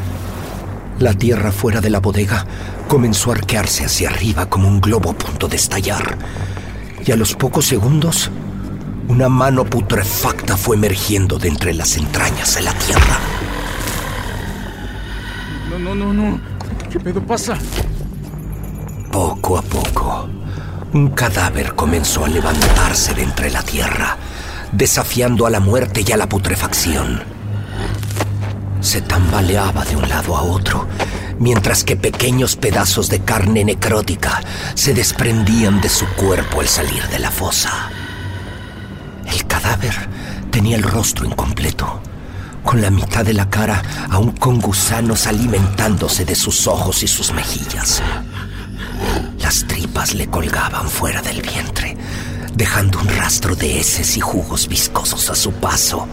La 0.98 1.14
tierra 1.14 1.50
fuera 1.50 1.80
de 1.80 1.90
la 1.90 2.00
bodega 2.00 2.46
comenzó 2.88 3.30
a 3.30 3.36
arquearse 3.36 3.84
hacia 3.84 4.10
arriba 4.10 4.46
como 4.46 4.68
un 4.68 4.80
globo 4.80 5.10
a 5.10 5.14
punto 5.14 5.48
de 5.48 5.56
estallar. 5.56 6.18
Y 7.04 7.10
a 7.10 7.16
los 7.16 7.34
pocos 7.34 7.66
segundos, 7.66 8.30
una 9.08 9.28
mano 9.28 9.64
putrefacta 9.64 10.56
fue 10.56 10.76
emergiendo 10.76 11.38
de 11.38 11.48
entre 11.48 11.74
las 11.74 11.96
entrañas 11.96 12.54
de 12.54 12.62
la 12.62 12.72
tierra. 12.74 13.18
No, 15.70 15.78
no, 15.78 15.94
no, 15.94 16.12
no. 16.12 16.40
¿Qué 16.90 17.00
pedo 17.00 17.20
pasa? 17.20 17.58
Poco 19.10 19.58
a 19.58 19.62
poco, 19.62 20.28
un 20.92 21.08
cadáver 21.08 21.74
comenzó 21.74 22.24
a 22.24 22.28
levantarse 22.28 23.14
de 23.14 23.22
entre 23.22 23.50
la 23.50 23.62
tierra, 23.62 24.16
desafiando 24.74 25.46
a 25.46 25.50
la 25.50 25.60
muerte 25.60 26.04
y 26.06 26.12
a 26.12 26.16
la 26.16 26.28
putrefacción. 26.28 27.22
Se 28.80 29.00
tambaleaba 29.00 29.84
de 29.84 29.96
un 29.96 30.08
lado 30.08 30.36
a 30.36 30.42
otro, 30.42 30.86
mientras 31.38 31.84
que 31.84 31.96
pequeños 31.96 32.56
pedazos 32.56 33.08
de 33.08 33.20
carne 33.20 33.64
necrótica 33.64 34.42
se 34.74 34.92
desprendían 34.92 35.80
de 35.80 35.88
su 35.88 36.06
cuerpo 36.14 36.60
al 36.60 36.68
salir 36.68 37.06
de 37.08 37.18
la 37.18 37.30
fosa. 37.30 37.90
El 39.26 39.46
cadáver 39.46 39.94
tenía 40.50 40.76
el 40.76 40.82
rostro 40.82 41.24
incompleto, 41.24 42.00
con 42.62 42.82
la 42.82 42.90
mitad 42.90 43.24
de 43.24 43.34
la 43.34 43.48
cara 43.48 43.82
aún 44.10 44.32
con 44.32 44.60
gusanos 44.60 45.26
alimentándose 45.26 46.24
de 46.24 46.34
sus 46.34 46.66
ojos 46.66 47.02
y 47.02 47.06
sus 47.06 47.32
mejillas. 47.32 48.02
Las 49.38 49.66
tripas 49.66 50.14
le 50.14 50.28
colgaban 50.28 50.88
fuera 50.88 51.20
del 51.22 51.42
vientre, 51.42 51.96
dejando 52.54 53.00
un 53.00 53.08
rastro 53.08 53.56
de 53.56 53.80
heces 53.80 54.16
y 54.16 54.20
jugos 54.20 54.68
viscosos 54.68 55.30
a 55.30 55.34
su 55.34 55.52
paso. 55.52 56.06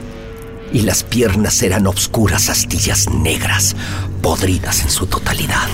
Y 0.74 0.82
las 0.82 1.04
piernas 1.04 1.62
eran 1.62 1.88
obscuras 1.88 2.50
astillas 2.50 3.10
negras, 3.10 3.76
podridas 4.22 4.82
en 4.82 4.90
su 4.90 5.06
totalidad. 5.06 5.68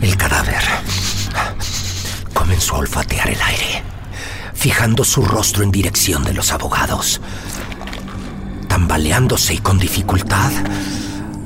El 0.00 0.16
cadáver 0.16 0.62
comenzó 2.32 2.76
a 2.76 2.78
olfatear 2.78 3.30
el 3.30 3.42
aire, 3.42 3.82
fijando 4.54 5.04
su 5.04 5.22
rostro 5.22 5.64
en 5.64 5.70
dirección 5.70 6.22
de 6.24 6.32
los 6.32 6.52
abogados. 6.52 7.20
Tambaleándose 8.68 9.54
y 9.54 9.58
con 9.58 9.78
dificultad, 9.78 10.52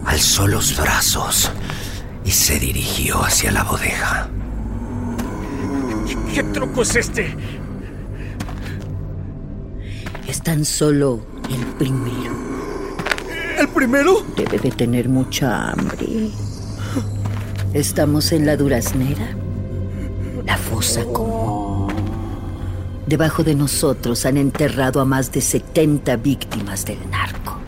alzó 0.04 0.46
los 0.46 0.76
brazos 0.76 1.50
y 2.24 2.30
se 2.30 2.58
dirigió 2.58 3.24
hacia 3.24 3.50
la 3.50 3.64
bodega. 3.64 4.28
¿Qué 6.34 6.42
truco 6.44 6.82
es 6.82 6.96
este? 6.96 7.36
Es 10.26 10.42
tan 10.42 10.64
solo 10.64 11.20
el 11.50 11.66
primero. 11.78 12.32
¿El 13.58 13.68
primero? 13.68 14.22
Debe 14.36 14.58
de 14.58 14.70
tener 14.70 15.08
mucha 15.08 15.70
hambre. 15.70 16.30
Estamos 17.74 18.32
en 18.32 18.46
la 18.46 18.56
duraznera. 18.56 19.36
La 20.46 20.56
fosa 20.56 21.04
común. 21.04 21.92
Debajo 23.06 23.42
de 23.42 23.54
nosotros 23.54 24.24
han 24.24 24.36
enterrado 24.36 25.00
a 25.00 25.04
más 25.04 25.30
de 25.32 25.40
70 25.40 26.16
víctimas 26.16 26.84
del 26.84 26.98
narco. 27.10 27.58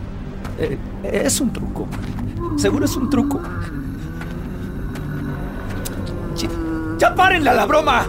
Eh, 0.57 0.77
es 1.03 1.41
un 1.41 1.51
truco. 1.51 1.87
Seguro 2.57 2.85
es 2.85 2.95
un 2.95 3.09
truco. 3.09 3.41
Ya, 6.37 6.49
ya 6.97 7.15
párenle 7.15 7.49
a 7.49 7.53
la 7.53 7.65
broma. 7.65 8.07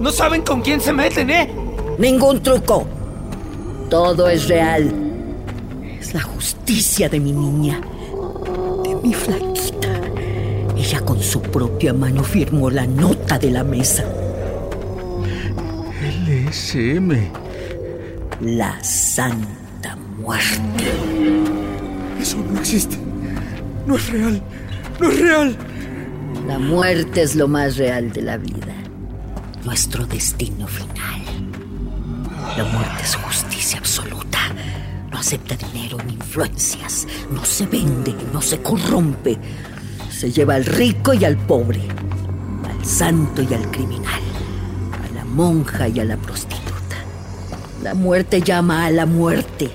No 0.00 0.10
saben 0.10 0.42
con 0.42 0.62
quién 0.62 0.80
se 0.80 0.92
meten, 0.92 1.30
¿eh? 1.30 1.54
Ningún 1.98 2.42
truco. 2.42 3.01
Todo 3.92 4.26
es 4.26 4.48
real. 4.48 4.90
Es 6.00 6.14
la 6.14 6.22
justicia 6.22 7.10
de 7.10 7.20
mi 7.20 7.30
niña. 7.30 7.78
De 8.82 8.94
mi 8.94 9.12
flaquita. 9.12 10.00
Ella 10.74 11.02
con 11.02 11.20
su 11.22 11.42
propia 11.42 11.92
mano 11.92 12.24
firmó 12.24 12.70
la 12.70 12.86
nota 12.86 13.38
de 13.38 13.50
la 13.50 13.62
mesa. 13.62 14.02
LSM. 16.26 17.12
La 18.40 18.82
Santa 18.82 19.94
Muerte. 20.18 20.84
Eso 22.18 22.38
no 22.50 22.60
existe. 22.60 22.96
No 23.86 23.96
es 23.96 24.10
real. 24.10 24.42
No 25.00 25.10
es 25.10 25.20
real. 25.20 25.56
La 26.46 26.58
muerte 26.58 27.20
es 27.20 27.36
lo 27.36 27.46
más 27.46 27.76
real 27.76 28.10
de 28.10 28.22
la 28.22 28.38
vida. 28.38 28.74
Nuestro 29.66 30.06
destino 30.06 30.66
final. 30.66 31.51
La 32.56 32.64
muerte 32.64 33.02
es 33.02 33.14
justicia 33.14 33.78
absoluta. 33.78 34.38
No 35.10 35.18
acepta 35.18 35.56
dinero 35.56 35.96
ni 36.06 36.14
influencias. 36.14 37.06
No 37.30 37.44
se 37.44 37.66
vende, 37.66 38.14
no 38.32 38.42
se 38.42 38.60
corrompe. 38.60 39.38
Se 40.10 40.30
lleva 40.30 40.56
al 40.56 40.64
rico 40.64 41.14
y 41.14 41.24
al 41.24 41.36
pobre. 41.36 41.80
Al 42.68 42.84
santo 42.84 43.42
y 43.42 43.54
al 43.54 43.70
criminal. 43.70 44.20
A 45.02 45.14
la 45.14 45.24
monja 45.24 45.88
y 45.88 46.00
a 46.00 46.04
la 46.04 46.16
prostituta. 46.16 46.96
La 47.82 47.94
muerte 47.94 48.42
llama 48.42 48.84
a 48.84 48.90
la 48.90 49.06
muerte. 49.06 49.70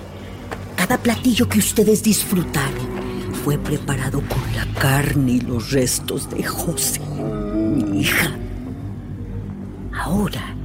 Cada 0.76 0.98
platillo 0.98 1.50
que 1.50 1.60
ustedes 1.60 2.04
disfrutaron 2.04 2.88
fue 3.44 3.58
preparado 3.58 4.22
con 4.22 4.42
la 4.56 4.66
carne 4.80 5.32
y 5.32 5.42
los 5.42 5.72
restos 5.72 6.30
de 6.30 6.44
José, 6.44 7.00
mi 7.00 8.02
hija. 8.02 8.30
Ahora 9.94 10.57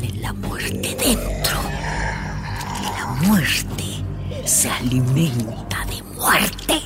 tienen 0.00 0.22
la 0.22 0.32
muerte 0.32 0.96
dentro. 0.96 1.58
Y 2.80 2.84
la 2.84 3.06
muerte 3.26 4.04
se 4.44 4.70
alimenta 4.70 5.84
de 5.86 6.02
muerte. 6.14 6.82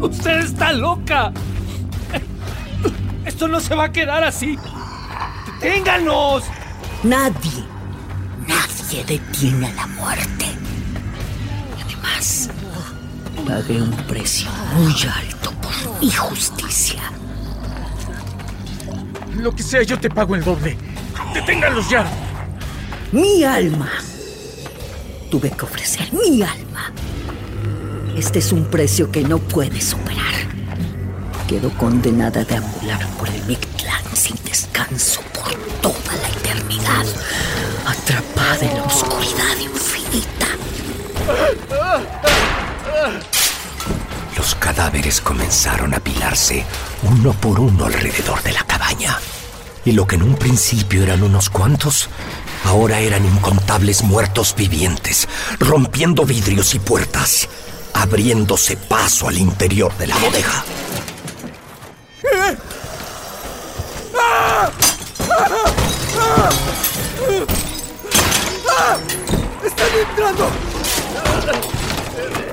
¡Usted 0.00 0.38
está 0.40 0.72
loca! 0.72 1.32
Esto 3.24 3.48
no 3.48 3.60
se 3.60 3.74
va 3.74 3.84
a 3.84 3.92
quedar 3.92 4.24
así. 4.24 4.58
¡Ténganos! 5.60 6.44
Nadie, 7.04 7.64
nadie 8.46 9.04
detiene 9.04 9.68
a 9.68 9.72
la 9.74 9.86
muerte. 9.88 10.46
Y 11.78 11.82
además, 11.82 12.48
Pagué 13.46 13.82
un 13.82 13.90
precio 14.06 14.48
muy 14.74 14.94
alto 15.02 15.50
por 15.60 16.00
mi 16.00 16.10
justicia. 16.10 17.02
Lo 19.36 19.54
que 19.54 19.62
sea, 19.62 19.82
yo 19.82 19.98
te 19.98 20.10
pago 20.10 20.34
el 20.34 20.44
doble. 20.44 20.76
¡Deténganlos 21.34 21.88
ya! 21.88 22.06
Mi 23.12 23.44
alma. 23.44 23.90
Tuve 25.30 25.50
que 25.50 25.64
ofrecer 25.64 26.12
mi 26.12 26.42
alma. 26.42 26.92
Este 28.16 28.38
es 28.40 28.52
un 28.52 28.64
precio 28.66 29.10
que 29.10 29.22
no 29.22 29.38
puedes 29.38 29.84
superar. 29.84 30.22
Quedo 31.48 31.70
condenada 31.76 32.42
a 32.42 32.44
deambular 32.44 33.06
por 33.18 33.28
el 33.28 33.42
Mictlán 33.44 34.02
sin 34.14 34.36
descanso 34.44 35.20
por 35.32 35.54
toda 35.80 36.16
la 36.20 36.28
eternidad, 36.28 37.06
atrapada 37.86 38.60
en 38.60 38.76
la 38.76 38.84
oscuridad 38.84 39.56
infinita. 39.60 40.46
Los 44.36 44.54
cadáveres 44.56 45.20
comenzaron 45.20 45.94
a 45.94 45.98
apilarse 45.98 46.64
uno 47.02 47.32
por 47.32 47.60
uno 47.60 47.86
alrededor 47.86 48.42
de 48.42 48.52
la 48.52 48.64
Y 49.84 49.92
lo 49.92 50.06
que 50.06 50.16
en 50.16 50.22
un 50.22 50.36
principio 50.36 51.02
eran 51.02 51.22
unos 51.22 51.50
cuantos, 51.50 52.08
ahora 52.64 53.00
eran 53.00 53.24
incontables 53.24 54.02
muertos 54.02 54.54
vivientes, 54.56 55.28
rompiendo 55.58 56.24
vidrios 56.24 56.74
y 56.74 56.78
puertas, 56.78 57.48
abriéndose 57.94 58.76
paso 58.76 59.28
al 59.28 59.38
interior 59.38 59.96
de 59.98 60.06
la 60.06 60.16
bodega. 60.18 60.64
¡Están 69.64 69.88
entrando! 70.08 70.50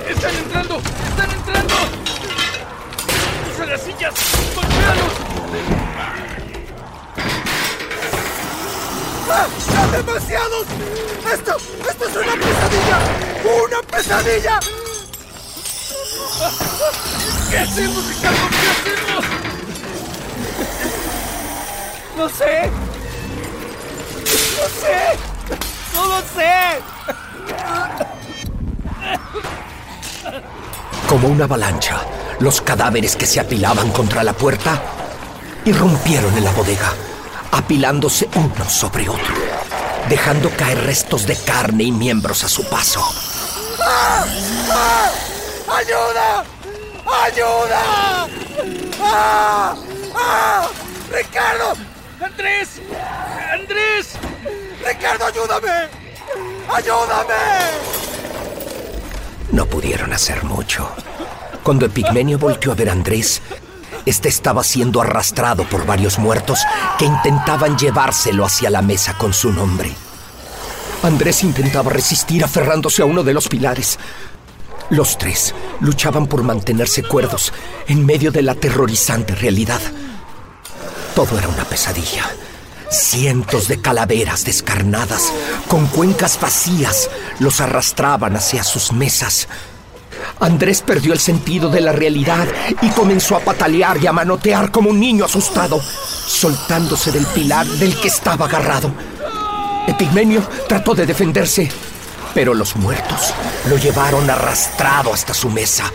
¡Están 0.08 0.34
entrando! 0.36 0.82
¡Están 1.08 1.30
entrando! 1.30 2.09
¡Usa 3.70 3.76
las 3.76 3.82
sillas! 3.82 4.14
¡Golpéalos! 4.54 5.12
¡Ah! 9.30 9.46
¡Son 9.64 9.92
demasiados! 9.92 10.66
¡Esto! 11.32 11.56
¡Esto 11.88 12.08
es 12.08 12.16
una 12.16 12.34
pesadilla! 12.34 12.98
¡Una 13.64 13.80
pesadilla! 13.82 14.60
¿Qué 17.50 17.58
hacemos, 17.58 18.08
Ricardo? 18.08 18.48
¿Qué 18.50 18.68
hacemos? 18.70 19.24
No 22.16 22.28
sé. 22.28 22.70
No 24.56 24.66
sé. 24.80 24.98
No 25.94 26.06
lo 26.06 26.20
sé. 26.22 26.54
Como 31.08 31.28
una 31.28 31.44
avalancha, 31.44 32.04
los 32.40 32.60
cadáveres 32.62 33.16
que 33.16 33.26
se 33.26 33.38
apilaban 33.38 33.90
contra 33.90 34.24
la 34.24 34.32
puerta 34.32 34.82
irrumpieron 35.64 36.36
en 36.36 36.44
la 36.44 36.52
bodega, 36.52 36.92
apilándose 37.52 38.28
uno 38.34 38.68
sobre 38.68 39.08
otro, 39.08 39.34
dejando 40.08 40.50
caer 40.56 40.82
restos 40.84 41.26
de 41.26 41.36
carne 41.36 41.84
y 41.84 41.92
miembros 41.92 42.42
a 42.42 42.48
su 42.48 42.64
paso. 42.64 43.04
¡Ah! 43.82 44.24
¡Ah! 44.70 45.10
¡Ayuda! 45.76 46.44
¡Ayuda! 47.24 48.28
¡Ah! 49.02 49.76
¡Ah! 50.14 50.66
¡Ricardo! 51.12 51.74
¡Andrés! 52.24 52.80
¡Andrés! 53.52 54.14
¡Ricardo, 54.86 55.26
ayúdame! 55.26 55.88
¡Ayúdame! 56.72 57.34
No 59.52 59.66
pudieron 59.66 60.12
hacer 60.12 60.42
mucho. 60.44 60.90
Cuando 61.62 61.86
Epigmenio 61.86 62.38
volteó 62.38 62.72
a 62.72 62.74
ver 62.74 62.88
a 62.88 62.92
Andrés, 62.92 63.42
este 64.06 64.28
estaba 64.28 64.64
siendo 64.64 65.00
arrastrado 65.00 65.64
por 65.64 65.86
varios 65.86 66.18
muertos 66.18 66.60
que 66.98 67.04
intentaban 67.04 67.76
llevárselo 67.76 68.44
hacia 68.44 68.70
la 68.70 68.82
mesa 68.82 69.16
con 69.18 69.32
su 69.34 69.52
nombre. 69.52 69.92
Andrés 71.02 71.42
intentaba 71.42 71.90
resistir 71.90 72.44
aferrándose 72.44 73.02
a 73.02 73.06
uno 73.06 73.22
de 73.22 73.34
los 73.34 73.48
pilares. 73.48 73.98
Los 74.90 75.18
tres 75.18 75.54
luchaban 75.80 76.26
por 76.26 76.42
mantenerse 76.42 77.02
cuerdos 77.02 77.52
en 77.86 78.04
medio 78.04 78.32
de 78.32 78.42
la 78.42 78.52
aterrorizante 78.52 79.34
realidad. 79.34 79.80
Todo 81.14 81.38
era 81.38 81.48
una 81.48 81.64
pesadilla. 81.64 82.28
Cientos 82.90 83.68
de 83.68 83.80
calaveras 83.80 84.44
descarnadas, 84.44 85.32
con 85.68 85.86
cuencas 85.86 86.40
vacías, 86.40 87.08
los 87.38 87.60
arrastraban 87.60 88.34
hacia 88.34 88.64
sus 88.64 88.92
mesas. 88.92 89.46
Andrés 90.38 90.82
perdió 90.82 91.12
el 91.12 91.18
sentido 91.18 91.68
de 91.68 91.80
la 91.80 91.92
realidad 91.92 92.46
y 92.80 92.88
comenzó 92.90 93.36
a 93.36 93.40
patalear 93.40 94.02
y 94.02 94.06
a 94.06 94.12
manotear 94.12 94.70
como 94.70 94.90
un 94.90 95.00
niño 95.00 95.24
asustado, 95.24 95.80
soltándose 95.80 97.12
del 97.12 97.26
pilar 97.26 97.66
del 97.66 97.98
que 98.00 98.08
estaba 98.08 98.46
agarrado. 98.46 98.92
Epigmenio 99.86 100.42
trató 100.68 100.94
de 100.94 101.06
defenderse, 101.06 101.70
pero 102.34 102.54
los 102.54 102.76
muertos 102.76 103.34
lo 103.68 103.76
llevaron 103.76 104.30
arrastrado 104.30 105.12
hasta 105.12 105.34
su 105.34 105.50
mesa, 105.50 105.90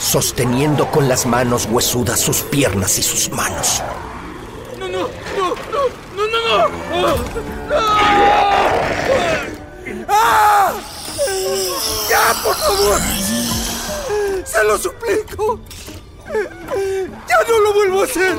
sosteniendo 0.00 0.90
con 0.90 1.08
las 1.08 1.26
manos 1.26 1.68
huesudas 1.70 2.20
sus 2.20 2.38
piernas 2.38 2.98
y 2.98 3.02
sus 3.02 3.30
manos. 3.30 3.82
¡No, 4.78 4.88
no! 4.88 5.08
¡No, 5.36 5.54
no! 5.72 5.82
¡No, 6.16 6.26
no, 6.26 7.16
no! 7.68 7.78
¡Ah! 10.08 10.72
¡Ya, 12.08 12.42
por 12.42 12.56
favor! 12.56 13.00
¡Se 14.58 14.64
lo 14.64 14.76
suplico! 14.76 15.60
¡Ya 16.26 17.48
no 17.48 17.58
lo 17.60 17.74
vuelvo 17.74 18.00
a 18.00 18.04
hacer! 18.04 18.36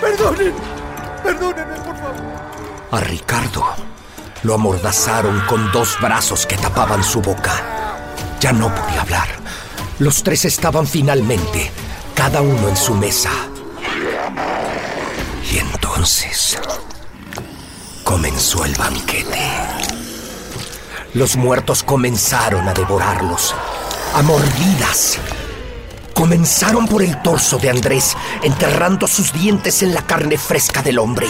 ¡Perdonen! 0.00 0.54
¡Perdónenme, 1.22 1.76
por 1.80 1.94
favor! 1.94 2.16
A 2.92 3.00
Ricardo 3.00 3.66
lo 4.44 4.54
amordazaron 4.54 5.40
con 5.40 5.70
dos 5.72 5.98
brazos 6.00 6.46
que 6.46 6.56
tapaban 6.56 7.04
su 7.04 7.20
boca. 7.20 7.52
Ya 8.40 8.52
no 8.52 8.74
podía 8.74 9.02
hablar. 9.02 9.28
Los 9.98 10.22
tres 10.22 10.46
estaban 10.46 10.86
finalmente, 10.86 11.70
cada 12.14 12.40
uno 12.40 12.70
en 12.70 12.76
su 12.76 12.94
mesa. 12.94 13.30
Y 15.52 15.58
entonces 15.58 16.58
comenzó 18.04 18.64
el 18.64 18.74
banquete. 18.74 19.50
Los 21.12 21.36
muertos 21.36 21.82
comenzaron 21.82 22.66
a 22.68 22.72
devorarlos, 22.72 23.54
a 24.14 24.22
mordidas. 24.22 25.18
Comenzaron 26.14 26.86
por 26.86 27.02
el 27.02 27.20
torso 27.22 27.58
de 27.58 27.70
Andrés, 27.70 28.16
enterrando 28.42 29.06
sus 29.06 29.32
dientes 29.32 29.82
en 29.82 29.94
la 29.94 30.02
carne 30.02 30.36
fresca 30.36 30.82
del 30.82 30.98
hombre, 30.98 31.28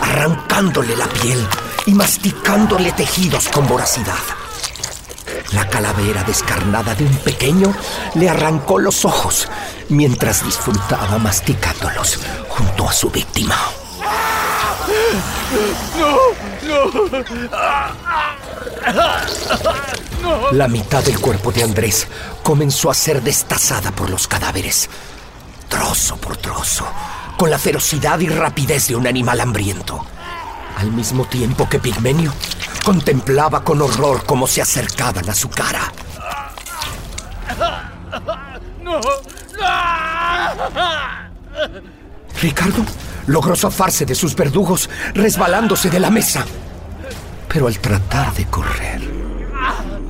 arrancándole 0.00 0.96
la 0.96 1.06
piel 1.06 1.44
y 1.86 1.94
masticándole 1.94 2.92
tejidos 2.92 3.48
con 3.48 3.66
voracidad. 3.66 4.18
La 5.52 5.68
calavera 5.68 6.22
descarnada 6.22 6.94
de 6.94 7.04
un 7.04 7.16
pequeño 7.18 7.74
le 8.14 8.28
arrancó 8.28 8.78
los 8.78 9.04
ojos 9.04 9.48
mientras 9.88 10.44
disfrutaba 10.44 11.18
masticándolos 11.18 12.20
junto 12.48 12.88
a 12.88 12.92
su 12.92 13.10
víctima. 13.10 13.56
La 20.52 20.68
mitad 20.68 21.02
del 21.04 21.18
cuerpo 21.20 21.52
de 21.52 21.62
Andrés 21.62 22.06
comenzó 22.42 22.90
a 22.90 22.94
ser 22.94 23.22
destazada 23.22 23.92
por 23.92 24.10
los 24.10 24.26
cadáveres, 24.26 24.88
trozo 25.68 26.16
por 26.16 26.36
trozo, 26.36 26.86
con 27.38 27.50
la 27.50 27.58
ferocidad 27.58 28.18
y 28.20 28.28
rapidez 28.28 28.88
de 28.88 28.96
un 28.96 29.06
animal 29.06 29.40
hambriento. 29.40 30.04
Al 30.76 30.92
mismo 30.92 31.24
tiempo 31.26 31.68
que 31.68 31.78
Pigmenio 31.78 32.32
contemplaba 32.84 33.62
con 33.62 33.80
horror 33.80 34.24
cómo 34.24 34.46
se 34.46 34.62
acercaban 34.62 35.28
a 35.28 35.34
su 35.34 35.48
cara. 35.48 35.92
Ricardo 42.40 42.84
logró 43.26 43.54
zafarse 43.54 44.06
de 44.06 44.14
sus 44.14 44.34
verdugos 44.34 44.88
resbalándose 45.14 45.90
de 45.90 46.00
la 46.00 46.10
mesa. 46.10 46.44
Pero 47.52 47.66
al 47.66 47.78
tratar 47.78 48.32
de 48.34 48.46
correr, 48.46 49.00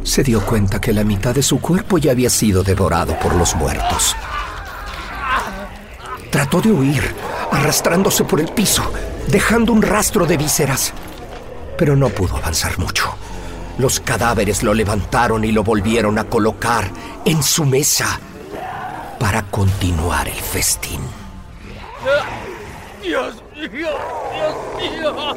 se 0.02 0.22
dio 0.22 0.44
cuenta 0.44 0.80
que 0.80 0.92
la 0.92 1.04
mitad 1.04 1.34
de 1.34 1.42
su 1.42 1.60
cuerpo 1.60 1.96
ya 1.98 2.12
había 2.12 2.28
sido 2.28 2.62
devorado 2.62 3.18
por 3.18 3.34
los 3.34 3.54
muertos. 3.56 4.14
Trató 6.30 6.60
de 6.60 6.70
huir, 6.70 7.14
arrastrándose 7.50 8.24
por 8.24 8.40
el 8.40 8.48
piso, 8.48 8.92
dejando 9.28 9.72
un 9.72 9.80
rastro 9.82 10.26
de 10.26 10.36
vísceras. 10.36 10.92
Pero 11.78 11.96
no 11.96 12.10
pudo 12.10 12.36
avanzar 12.36 12.78
mucho. 12.78 13.14
Los 13.78 14.00
cadáveres 14.00 14.62
lo 14.62 14.74
levantaron 14.74 15.42
y 15.44 15.52
lo 15.52 15.64
volvieron 15.64 16.18
a 16.18 16.24
colocar 16.24 16.90
en 17.24 17.42
su 17.42 17.64
mesa 17.64 18.20
para 19.18 19.42
continuar 19.44 20.28
el 20.28 20.34
festín. 20.34 21.00
¡Dios 23.02 23.34
mío! 23.56 23.70
¡Dios 23.70 23.94
mío! 24.78 25.36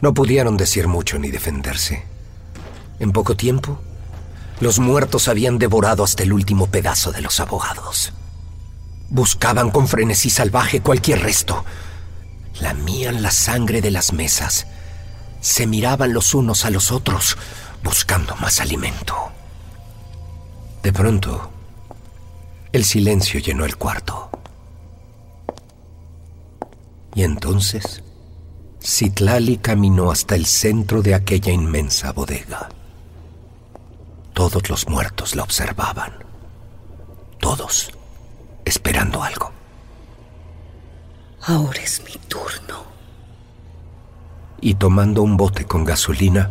No 0.00 0.14
pudieron 0.14 0.56
decir 0.56 0.88
mucho 0.88 1.18
ni 1.18 1.30
defenderse. 1.30 2.04
En 2.98 3.12
poco 3.12 3.36
tiempo, 3.36 3.80
los 4.60 4.78
muertos 4.78 5.28
habían 5.28 5.58
devorado 5.58 6.04
hasta 6.04 6.22
el 6.22 6.32
último 6.32 6.66
pedazo 6.68 7.12
de 7.12 7.20
los 7.20 7.38
abogados. 7.38 8.12
Buscaban 9.10 9.70
con 9.70 9.88
frenesí 9.88 10.30
salvaje 10.30 10.80
cualquier 10.80 11.22
resto. 11.22 11.64
Lamían 12.60 13.22
la 13.22 13.30
sangre 13.30 13.82
de 13.82 13.90
las 13.90 14.12
mesas. 14.12 14.66
Se 15.40 15.66
miraban 15.66 16.12
los 16.14 16.34
unos 16.34 16.64
a 16.64 16.70
los 16.70 16.92
otros, 16.92 17.36
buscando 17.82 18.36
más 18.36 18.60
alimento. 18.60 19.14
De 20.82 20.92
pronto, 20.92 21.50
el 22.72 22.84
silencio 22.84 23.40
llenó 23.40 23.64
el 23.64 23.76
cuarto. 23.76 24.30
Y 27.14 27.24
entonces, 27.24 28.02
Citlali 28.82 29.58
caminó 29.58 30.10
hasta 30.10 30.36
el 30.36 30.46
centro 30.46 31.02
de 31.02 31.14
aquella 31.14 31.52
inmensa 31.52 32.12
bodega. 32.12 32.68
Todos 34.32 34.70
los 34.70 34.88
muertos 34.88 35.34
la 35.34 35.42
observaban. 35.42 36.12
Todos 37.38 37.90
esperando 38.64 39.22
algo. 39.22 39.50
Ahora 41.42 41.80
es 41.80 42.02
mi 42.04 42.12
turno. 42.28 42.84
Y 44.60 44.74
tomando 44.74 45.22
un 45.22 45.36
bote 45.36 45.64
con 45.64 45.84
gasolina, 45.84 46.50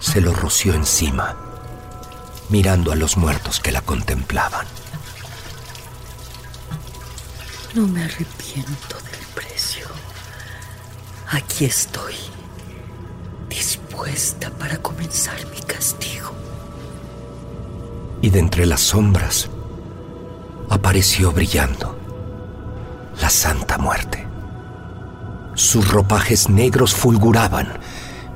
se 0.00 0.20
lo 0.20 0.32
roció 0.32 0.74
encima, 0.74 1.36
mirando 2.48 2.90
a 2.90 2.96
los 2.96 3.16
muertos 3.16 3.60
que 3.60 3.70
la 3.70 3.82
contemplaban. 3.82 4.66
No 7.74 7.86
me 7.86 8.02
arrepiento 8.02 8.96
del 8.96 9.26
precio. 9.34 9.86
Aquí 11.28 11.66
estoy, 11.66 12.14
dispuesta 13.48 14.50
para 14.50 14.78
comenzar 14.78 15.38
mi 15.54 15.60
castigo. 15.60 16.32
Y 18.22 18.30
de 18.30 18.40
entre 18.40 18.66
las 18.66 18.80
sombras 18.80 19.48
apareció 20.68 21.30
brillando 21.30 21.96
la 23.20 23.30
Santa 23.30 23.78
Muerte. 23.78 24.26
Sus 25.54 25.88
ropajes 25.90 26.48
negros 26.48 26.94
fulguraban 26.94 27.78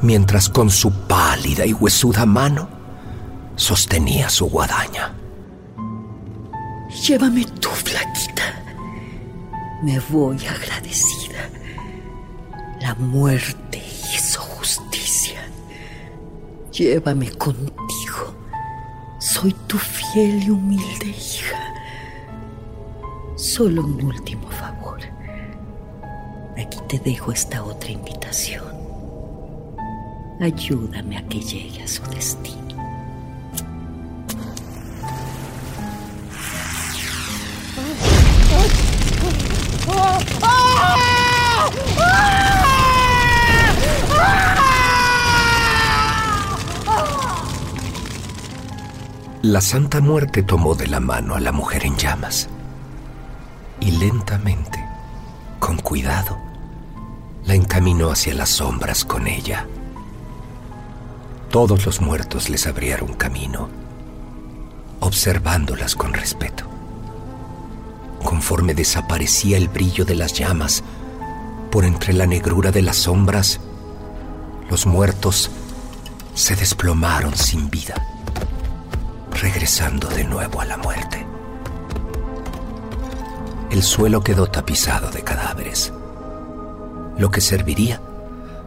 mientras 0.03 0.49
con 0.49 0.71
su 0.71 0.91
pálida 0.91 1.65
y 1.67 1.73
huesuda 1.73 2.27
mano 2.27 2.69
sostenía 3.57 4.29
su 4.29 4.47
guadaña. 4.47 5.15
Llévame 7.07 7.45
tú, 7.45 7.69
flaquita. 7.69 8.63
Me 9.83 9.99
voy 10.11 10.39
agradecida. 10.47 11.51
La 12.81 12.95
muerte 12.95 13.83
hizo 14.15 14.41
justicia. 14.41 15.41
Llévame 16.73 17.31
contigo. 17.33 18.35
Soy 19.19 19.53
tu 19.67 19.79
fiel 19.79 20.43
y 20.45 20.51
humilde 20.51 21.07
hija. 21.07 21.75
Solo 23.37 23.85
un 23.85 24.05
último 24.05 24.49
favor. 24.51 25.01
Aquí 26.57 26.79
te 26.89 26.99
dejo 26.99 27.33
esta 27.33 27.65
otra 27.65 27.91
invitación. 27.91 28.74
Ayúdame 30.40 31.16
a 31.16 31.23
que 31.29 31.40
llegue 31.40 31.83
a 31.83 31.88
su 31.88 32.03
destino. 32.11 32.64
La 49.42 49.61
Santa 49.61 50.01
Muerte 50.01 50.42
tomó 50.42 50.75
de 50.75 50.87
la 50.88 51.01
mano 51.01 51.35
a 51.35 51.40
la 51.40 51.53
mujer 51.53 51.85
en 51.85 51.97
llamas 51.97 52.49
y 53.79 53.90
lentamente, 53.90 54.83
con 55.61 55.77
cuidado, 55.77 56.38
la 57.44 57.55
encaminó 57.55 58.11
hacia 58.11 58.35
las 58.35 58.49
sombras 58.49 59.05
con 59.05 59.27
ella. 59.27 59.66
Todos 61.55 61.87
los 61.87 62.01
muertos 62.01 62.51
les 62.51 62.67
abrieron 62.67 63.14
camino, 63.14 63.69
observándolas 64.99 65.95
con 65.95 66.12
respeto. 66.12 66.64
Conforme 68.25 68.75
desaparecía 68.75 69.57
el 69.57 69.69
brillo 69.69 70.05
de 70.05 70.17
las 70.17 70.33
llamas 70.33 70.83
por 71.71 71.85
entre 71.85 72.12
la 72.12 72.27
negrura 72.27 72.73
de 72.73 72.83
las 72.83 72.97
sombras, 72.97 73.61
los 74.69 74.85
muertos 74.85 75.49
se 76.35 76.57
desplomaron 76.57 77.37
sin 77.37 77.71
vida, 77.71 78.05
regresando 79.40 80.09
de 80.09 80.25
nuevo 80.25 80.61
a 80.61 80.64
la 80.64 80.77
muerte. 80.77 81.25
El 83.71 83.85
suelo 83.85 84.25
quedó 84.25 84.49
tapizado 84.49 85.12
de 85.12 85.23
cadáveres, 85.23 85.93
lo 87.17 87.31
que 87.31 87.40
serviría 87.40 88.01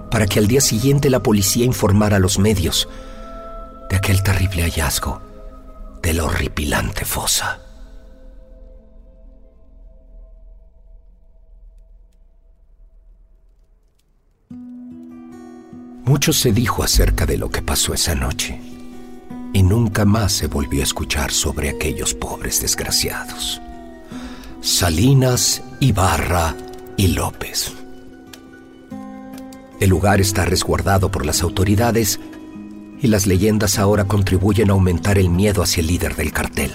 para 0.09 0.25
que 0.25 0.39
al 0.39 0.47
día 0.47 0.61
siguiente 0.61 1.09
la 1.09 1.23
policía 1.23 1.65
informara 1.65 2.17
a 2.17 2.19
los 2.19 2.39
medios 2.39 2.87
de 3.89 3.95
aquel 3.95 4.23
terrible 4.23 4.63
hallazgo 4.63 5.21
de 6.01 6.13
la 6.13 6.25
horripilante 6.25 7.05
fosa. 7.05 7.59
Mucho 16.07 16.31
se 16.31 16.53
dijo 16.53 16.83
acerca 16.83 17.25
de 17.25 17.37
lo 17.37 17.49
que 17.49 17.61
pasó 17.61 17.93
esa 17.93 18.15
noche 18.15 18.61
y 19.51 19.63
nunca 19.63 20.05
más 20.05 20.31
se 20.31 20.47
volvió 20.47 20.81
a 20.81 20.83
escuchar 20.83 21.31
sobre 21.31 21.69
aquellos 21.69 22.13
pobres 22.13 22.61
desgraciados. 22.61 23.61
Salinas, 24.61 25.61
Ibarra 25.79 26.55
y 26.95 27.07
López. 27.07 27.73
El 29.79 29.89
lugar 29.89 30.19
está 30.19 30.45
resguardado 30.45 31.11
por 31.11 31.25
las 31.25 31.43
autoridades 31.43 32.19
y 32.99 33.07
las 33.07 33.27
leyendas 33.27 33.77
ahora 33.77 34.05
contribuyen 34.05 34.69
a 34.69 34.73
aumentar 34.73 35.17
el 35.17 35.29
miedo 35.29 35.61
hacia 35.61 35.81
el 35.81 35.87
líder 35.87 36.15
del 36.15 36.31
cartel. 36.31 36.71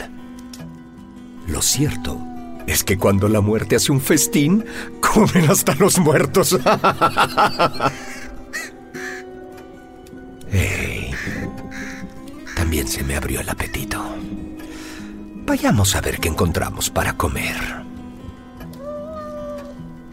Lo 1.49 1.63
cierto 1.63 2.19
es 2.67 2.85
que 2.85 2.97
cuando 2.97 3.29
la 3.29 3.41
muerte 3.41 3.77
hace 3.77 3.91
un 3.91 4.01
festín, 4.01 4.65
comen 5.01 5.51
hasta 5.51 5.75
los 5.75 5.99
muertos. 5.99 6.59
También 12.55 12.87
se 12.87 13.03
me 13.03 13.17
abrió 13.17 13.41
el 13.41 13.49
apetito. 13.49 14.01
Vayamos 15.45 15.97
a 15.97 16.01
ver 16.01 16.21
qué 16.21 16.29
encontramos 16.29 16.89
para 16.89 17.17
comer. 17.17 17.57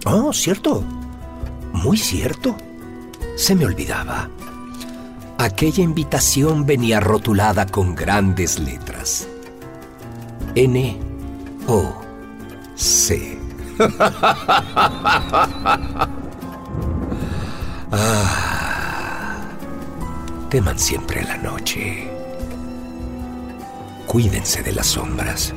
Oh, 0.06 0.34
cierto. 0.34 0.84
Muy 1.72 1.98
cierto. 1.98 2.58
Se 3.40 3.56
me 3.56 3.64
olvidaba. 3.64 4.30
Aquella 5.38 5.82
invitación 5.82 6.66
venía 6.66 7.00
rotulada 7.00 7.66
con 7.66 7.96
grandes 7.96 8.60
letras. 8.60 9.30
N 10.56 11.00
O 11.66 11.96
C. 12.76 13.40
ah, 17.94 19.38
teman 20.50 20.78
siempre 20.78 21.24
la 21.24 21.38
noche. 21.38 22.12
Cuídense 24.06 24.64
de 24.64 24.74
las 24.74 24.88
sombras. 24.88 25.54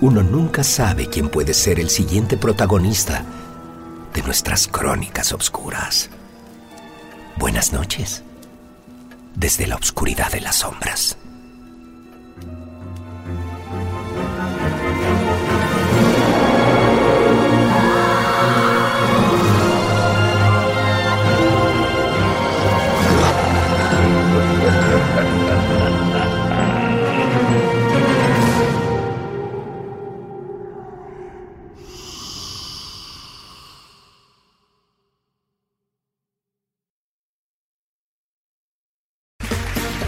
Uno 0.00 0.24
nunca 0.24 0.64
sabe 0.64 1.06
quién 1.06 1.28
puede 1.28 1.54
ser 1.54 1.78
el 1.78 1.90
siguiente 1.90 2.36
protagonista 2.36 3.24
de 4.12 4.22
nuestras 4.24 4.66
crónicas 4.66 5.32
obscuras. 5.32 6.10
Buenas 7.38 7.72
noches. 7.72 8.24
Desde 9.36 9.68
la 9.68 9.76
oscuridad 9.76 10.32
de 10.32 10.40
las 10.40 10.56
sombras. 10.56 11.16